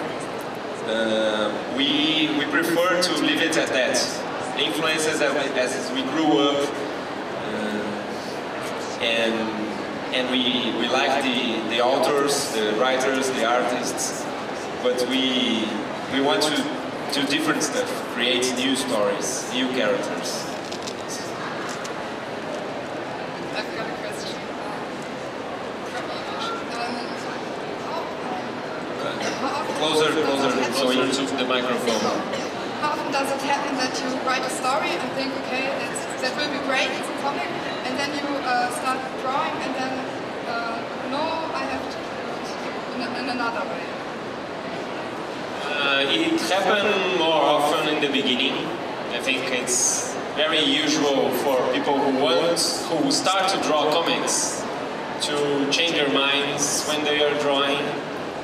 Uh, 0.85 1.51
we, 1.77 2.29
we 2.37 2.45
prefer 2.51 3.01
to 3.01 3.13
leave 3.21 3.41
it 3.41 3.55
at 3.57 3.69
that. 3.69 3.97
Influences 4.59 5.21
as, 5.21 5.33
as 5.57 5.91
we 5.93 6.03
grew 6.11 6.37
up, 6.39 6.69
uh, 7.47 9.01
and, 9.01 9.33
and 10.13 10.29
we, 10.29 10.77
we 10.79 10.87
like 10.89 11.23
the, 11.23 11.69
the 11.69 11.81
authors, 11.81 12.51
the 12.53 12.73
writers, 12.79 13.29
the 13.31 13.45
artists, 13.45 14.23
but 14.83 15.01
we, 15.09 15.65
we 16.13 16.21
want 16.21 16.43
to 16.43 16.55
do 17.13 17.25
different 17.27 17.63
stuff, 17.63 17.89
create 18.13 18.53
new 18.57 18.75
stories, 18.75 19.49
new 19.53 19.67
characters. 19.69 20.45
I've 23.55 23.69
got 23.75 23.89
a 23.89 23.93
question. 24.01 24.39
From 25.89 26.05
English. 26.09 26.43
Um, 26.73 26.93
how, 27.89 28.01
how 29.41 29.61
often- 29.61 29.75
Closer, 29.75 30.09
closer, 30.25 30.73
so 30.73 31.23
into 31.23 31.35
the 31.37 31.45
microphone. 31.45 32.01
How 32.81 32.91
often 32.91 33.11
does 33.11 33.31
it 33.31 33.41
happen 33.47 33.77
that 33.77 33.93
you 34.01 34.09
write 34.27 34.41
a 34.43 34.49
story 34.49 34.89
and 34.89 35.11
think, 35.13 35.31
okay, 35.45 35.65
that's, 35.79 36.21
that 36.21 36.35
will 36.35 36.51
be 36.51 36.59
great, 36.67 36.89
it's 36.91 37.07
a 37.07 37.17
comic, 37.21 37.47
and 37.87 37.95
then 37.97 38.09
you 38.11 38.25
uh, 38.43 38.69
start 38.71 38.99
drawing 39.21 39.53
and 39.63 39.73
then, 39.75 39.93
uh, 40.49 40.81
no, 41.11 41.21
I 41.53 41.63
have 41.63 41.85
to 41.93 41.97
do 42.01 42.11
it 42.33 43.07
in, 43.07 43.23
in 43.23 43.29
another 43.37 43.63
way. 43.69 43.85
Uh, 45.63 46.02
it 46.13 46.41
happened 46.41 47.19
more 47.19 47.41
often 47.41 47.87
in 47.89 48.01
the 48.01 48.07
beginning. 48.07 48.53
I 49.11 49.19
think 49.19 49.49
it's 49.51 50.13
very 50.35 50.61
usual 50.61 51.29
for 51.43 51.57
people 51.73 51.97
who 51.97 52.21
want, 52.21 52.59
who 52.89 53.11
start 53.11 53.49
to 53.53 53.57
draw 53.67 53.91
comics, 53.91 54.63
to 55.21 55.69
change 55.71 55.93
their 55.93 56.11
minds 56.13 56.85
when 56.87 57.03
they 57.03 57.23
are 57.23 57.33
drawing, 57.39 57.83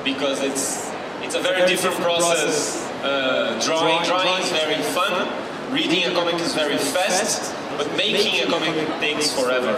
because 0.04 0.42
it's 0.42 0.90
it's 1.22 1.34
a 1.34 1.40
very 1.40 1.66
different 1.66 1.96
process. 1.96 2.86
Uh, 3.02 3.60
drawing, 3.64 4.02
drawing 4.04 4.42
is 4.42 4.50
very 4.50 4.82
fun. 4.94 5.28
Reading 5.72 6.04
a 6.04 6.12
comic 6.12 6.34
is 6.40 6.54
very 6.54 6.78
fast, 6.78 7.54
but 7.78 7.86
making 7.96 8.42
a 8.42 8.50
comic 8.50 8.74
takes 8.98 9.32
forever. 9.32 9.74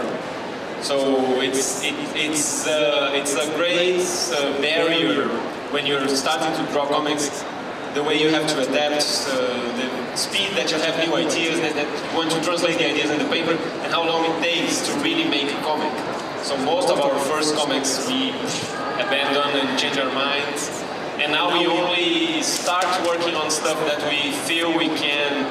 So 0.81 1.41
it's 1.41 1.83
it, 1.83 1.93
it's 2.15 2.65
uh, 2.67 3.11
it's 3.13 3.35
a 3.35 3.45
great 3.55 4.01
uh, 4.33 4.59
barrier 4.61 5.27
when 5.71 5.85
you're 5.85 6.07
starting 6.09 6.53
to 6.57 6.71
draw 6.71 6.85
comics. 6.87 7.43
The 7.93 8.03
way 8.03 8.19
you 8.19 8.29
have 8.29 8.47
to 8.47 8.59
adapt, 8.59 9.05
uh, 9.29 9.37
the 9.77 10.15
speed 10.15 10.57
that 10.57 10.71
you 10.71 10.77
have 10.77 10.97
new 10.97 11.15
ideas, 11.15 11.59
that, 11.61 11.75
that 11.75 11.85
you 11.85 12.17
want 12.17 12.31
to 12.31 12.41
translate 12.41 12.79
the 12.79 12.89
ideas 12.89 13.11
in 13.11 13.19
the 13.19 13.29
paper, 13.29 13.51
and 13.53 13.93
how 13.93 14.03
long 14.03 14.25
it 14.25 14.41
takes 14.41 14.81
to 14.87 14.93
really 15.05 15.29
make 15.29 15.51
a 15.53 15.61
comic. 15.61 15.93
So 16.41 16.57
most 16.65 16.89
of 16.89 16.99
our 16.99 17.13
first 17.29 17.55
comics 17.55 18.07
we 18.07 18.31
abandon 18.97 19.61
and 19.61 19.77
change 19.77 19.97
our 19.97 20.11
minds, 20.11 20.83
and 21.21 21.31
now 21.31 21.53
we 21.53 21.67
only 21.67 22.41
start 22.41 22.89
working 23.05 23.35
on 23.35 23.51
stuff 23.51 23.77
that 23.85 24.01
we 24.09 24.31
feel 24.49 24.75
we 24.75 24.89
can 24.97 25.45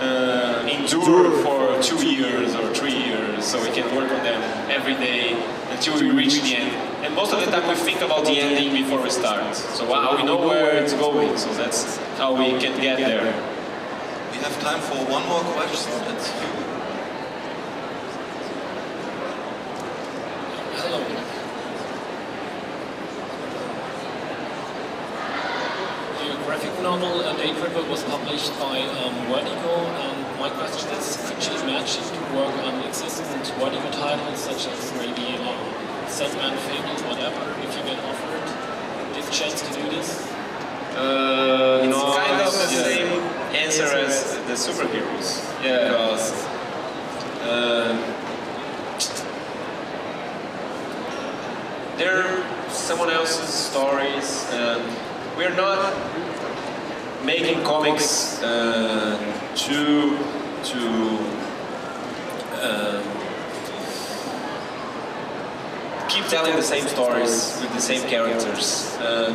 uh, 0.00 0.66
endure 0.70 1.30
for 1.42 1.80
two 1.82 2.06
years 2.06 2.54
or 2.54 2.72
three 2.74 2.94
years, 2.94 3.44
so 3.44 3.60
we 3.60 3.70
can 3.70 3.94
work 3.94 4.10
on 4.10 4.22
them 4.22 4.40
every 4.70 4.94
day 4.94 5.40
until 5.70 5.94
we 6.00 6.10
reach 6.10 6.40
the 6.42 6.56
end. 6.56 6.72
And 7.04 7.14
most 7.14 7.32
of 7.32 7.40
the 7.40 7.50
time 7.50 7.68
we 7.68 7.74
think 7.74 8.00
about 8.00 8.24
the 8.24 8.38
ending 8.38 8.72
before 8.72 9.00
we 9.02 9.10
start. 9.10 9.54
So 9.54 9.88
wow, 9.88 10.16
we 10.16 10.22
know 10.24 10.38
where 10.38 10.82
it's 10.82 10.94
going, 10.94 11.36
so 11.36 11.52
that's 11.54 11.96
how 12.18 12.34
we 12.34 12.58
can 12.58 12.80
get 12.80 12.96
there. 12.98 13.24
We 14.32 14.38
have 14.38 14.60
time 14.60 14.80
for 14.80 14.96
one 15.10 15.26
more 15.28 15.42
question. 15.54 15.92
It's 16.14 16.28
you. 16.28 16.48
Hello. 20.80 21.20
Graphic 26.46 26.82
novel 26.82 27.20
uh, 27.44 27.54
Daydreamer 27.54 27.88
was 27.90 28.02
published 28.04 28.52
by 28.58 28.80
um, 28.80 29.14
Vertigo. 29.26 29.76
Um, 30.00 30.40
my 30.40 30.48
question 30.50 30.90
is, 30.92 31.16
could 31.28 31.44
you 31.44 31.60
imagine 31.62 32.02
to 32.02 32.36
work 32.36 32.54
on 32.64 32.80
existing 32.84 33.26
Vertigo 33.58 33.90
titles 33.92 34.38
such 34.38 34.66
as 34.66 34.92
maybe 34.94 35.36
um, 35.44 36.08
Sandman, 36.08 36.56
Fable, 36.58 37.08
whatever, 37.08 37.50
if 37.60 37.76
you 37.76 37.82
get 37.84 37.98
offered 38.04 39.14
this 39.14 39.28
chance 39.36 39.60
to 39.62 39.74
do 39.74 39.90
this? 39.90 40.30
Uh, 40.96 41.82
it's 41.84 41.98
kind 41.98 42.40
of 42.40 42.52
the 42.52 42.66
same 42.66 43.08
answer 43.54 43.84
as 43.84 44.34
the 44.46 44.54
superheroes. 44.54 45.42
Yeah. 45.62 45.88
Because 45.88 46.46
uh, 47.42 47.96
they're 51.98 52.70
someone 52.70 53.10
else's 53.10 53.52
stories, 53.52 54.46
and 54.50 54.82
we're 55.36 55.54
not 55.54 55.92
making 57.24 57.62
comics 57.64 58.40
uh, 58.42 59.16
to 59.56 60.18
to 60.70 60.80
uh, 62.60 63.00
keep 66.08 66.24
telling 66.26 66.54
the 66.56 66.62
same 66.62 66.86
stories 66.88 67.58
with 67.60 67.72
the 67.74 67.80
same 67.80 68.02
characters. 68.08 68.96
Uh, 69.00 69.32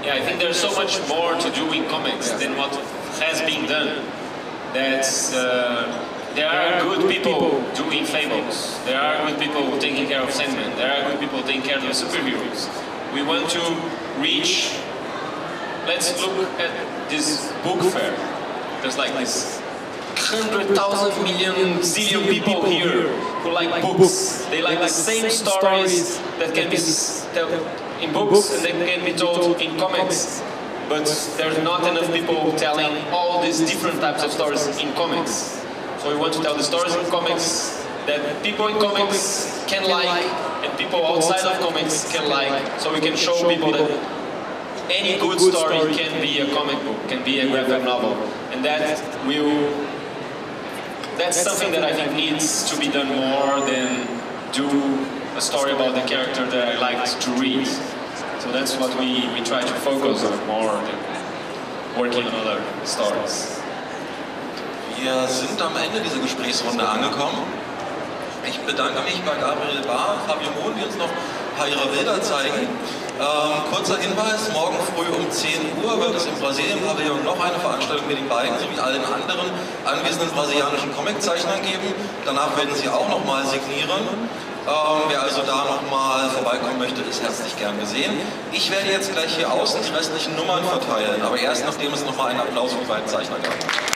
Yeah, 0.00 0.16
I 0.16 0.24
think 0.24 0.40
there's 0.40 0.56
so 0.56 0.72
much 0.80 0.96
more 1.12 1.36
to 1.36 1.48
do 1.52 1.64
in 1.76 1.84
comics 1.92 2.32
than 2.40 2.56
what 2.56 2.72
has 3.20 3.36
been 3.44 3.68
done. 3.68 4.00
That's 4.72 5.34
uh, 5.36 5.84
there 6.32 6.48
are 6.48 6.80
good 6.80 7.04
people 7.04 7.60
doing 7.76 8.06
fables. 8.08 8.80
There 8.88 8.96
are 8.96 9.28
good 9.28 9.38
people 9.38 9.76
taking 9.78 10.08
care 10.08 10.22
of 10.24 10.30
Sandman. 10.32 10.72
There 10.80 10.88
are 10.88 11.02
good 11.10 11.20
people 11.20 11.42
taking 11.44 11.60
care 11.68 11.76
of 11.76 11.84
the 11.84 11.92
superheroes. 11.92 12.64
We 13.12 13.20
want 13.22 13.52
to 13.56 13.62
reach. 14.24 14.72
Let's 15.90 16.22
look 16.22 16.46
at 16.60 17.10
this 17.10 17.50
book 17.64 17.82
fair. 17.92 18.14
There's 18.80 18.96
like 18.96 19.12
this 19.14 19.60
hundred 20.14 20.68
thousand 20.76 21.20
million 21.24 21.80
zillion 21.82 22.30
people 22.30 22.64
here 22.64 23.08
who 23.42 23.50
like 23.50 23.82
books. 23.82 24.46
They 24.50 24.62
like 24.62 24.78
the 24.78 24.86
same 24.86 25.28
stories 25.30 26.18
that 26.38 26.54
can 26.54 26.70
be 26.70 26.78
tell 27.34 27.50
in 27.98 28.12
books 28.12 28.54
and 28.54 28.62
they 28.64 28.70
can 28.86 29.04
be 29.04 29.14
told 29.18 29.60
in 29.60 29.76
comics. 29.78 30.40
But 30.88 31.10
there's 31.36 31.58
not 31.64 31.82
enough 31.82 32.06
people 32.14 32.52
telling 32.52 32.94
all 33.10 33.42
these 33.42 33.58
different 33.58 34.00
types 34.00 34.22
of 34.22 34.30
stories 34.30 34.64
in 34.78 34.94
comics. 34.94 35.58
So 35.98 36.14
we 36.14 36.16
want 36.16 36.34
to 36.34 36.40
tell 36.40 36.56
the 36.56 36.62
stories 36.62 36.94
in 36.94 37.04
comics 37.10 37.84
that 38.06 38.44
people 38.44 38.68
in 38.68 38.78
comics 38.78 39.64
can 39.66 39.90
like 39.90 40.22
and 40.62 40.70
people 40.78 41.04
outside 41.04 41.44
of 41.50 41.58
comics 41.58 42.12
can 42.12 42.28
like. 42.28 42.78
So 42.78 42.94
we 42.94 43.00
can 43.00 43.16
show 43.16 43.34
people 43.48 43.72
that 43.72 44.19
any 44.90 45.18
good 45.18 45.40
story 45.40 45.94
can 45.94 46.20
be 46.20 46.38
a 46.40 46.46
comic 46.54 46.82
book, 46.84 47.08
can 47.08 47.24
be 47.24 47.40
a 47.40 47.48
graphic 47.48 47.84
novel. 47.84 48.14
And 48.52 48.64
that 48.64 48.98
will 49.26 49.70
that's 51.16 51.42
something 51.42 51.70
that 51.72 51.84
I 51.84 51.92
think 51.92 52.16
needs 52.16 52.70
to 52.70 52.80
be 52.80 52.88
done 52.88 53.08
more 53.08 53.60
than 53.66 54.08
do 54.52 54.66
a 55.36 55.40
story 55.40 55.72
about 55.72 55.94
the 55.94 56.02
character 56.08 56.48
that 56.48 56.74
I 56.74 56.80
liked 56.80 57.20
to 57.22 57.30
read. 57.32 57.66
So 58.40 58.50
that's 58.50 58.74
what 58.76 58.98
we, 58.98 59.28
we 59.36 59.44
try 59.44 59.60
to 59.60 59.74
focus 59.84 60.24
on 60.24 60.46
more 60.46 60.72
than 60.72 60.98
working 61.98 62.24
on 62.24 62.34
other 62.34 62.62
stories. 62.84 63.60
Wir 64.96 65.28
sind 65.28 65.60
am 65.60 65.76
Ende 65.76 66.00
dieser 66.00 66.20
Gesprächsrunde 66.20 66.86
angekommen. 66.86 67.44
Ich 68.46 68.58
bedanke 68.60 69.02
mich 69.02 69.20
bei 69.22 69.36
Gabriel 69.36 69.82
Bá, 69.86 70.16
Fabio 70.26 70.50
Moon, 70.62 70.74
die 70.76 70.84
uns 70.84 70.96
noch 70.96 71.08
ein 71.08 71.56
paar 71.56 71.68
ihrer 71.68 71.86
Bilder 71.86 72.20
zeigen. 72.22 72.68
Ähm, 73.20 73.52
kurzer 73.70 73.98
Hinweis, 73.98 74.48
morgen 74.54 74.78
früh 74.96 75.04
um 75.12 75.30
10 75.30 75.52
Uhr 75.84 76.00
wird 76.00 76.16
es 76.16 76.24
im 76.24 76.32
Brasilien-Pavillon 76.40 77.22
noch 77.22 77.38
eine 77.38 77.60
Veranstaltung 77.60 78.08
mit 78.08 78.16
den 78.16 78.26
beiden 78.30 78.58
sowie 78.58 78.80
allen 78.80 79.04
anderen 79.04 79.44
anwesenden 79.84 80.30
brasilianischen 80.30 80.96
Comiczeichnern 80.96 81.60
geben. 81.60 81.92
Danach 82.24 82.56
werden 82.56 82.74
sie 82.74 82.88
auch 82.88 83.10
nochmal 83.10 83.44
signieren. 83.44 84.08
Ähm, 84.64 85.00
wer 85.10 85.20
also 85.20 85.42
da 85.42 85.68
nochmal 85.68 86.30
vorbeikommen 86.30 86.78
möchte, 86.78 87.02
ist 87.02 87.20
herzlich 87.22 87.54
gern 87.58 87.78
gesehen. 87.78 88.16
Ich 88.52 88.70
werde 88.70 88.88
jetzt 88.88 89.12
gleich 89.12 89.36
hier 89.36 89.52
außen 89.52 89.80
die 89.84 89.92
restlichen 89.92 90.34
Nummern 90.36 90.64
verteilen, 90.64 91.20
aber 91.20 91.38
erst 91.38 91.66
nachdem 91.66 91.92
es 91.92 92.02
nochmal 92.06 92.30
einen 92.30 92.40
Applaus 92.40 92.72
für 92.72 92.78
die 92.78 92.88
beiden 92.88 93.06
Zeichner 93.06 93.36
gab. 93.36 93.89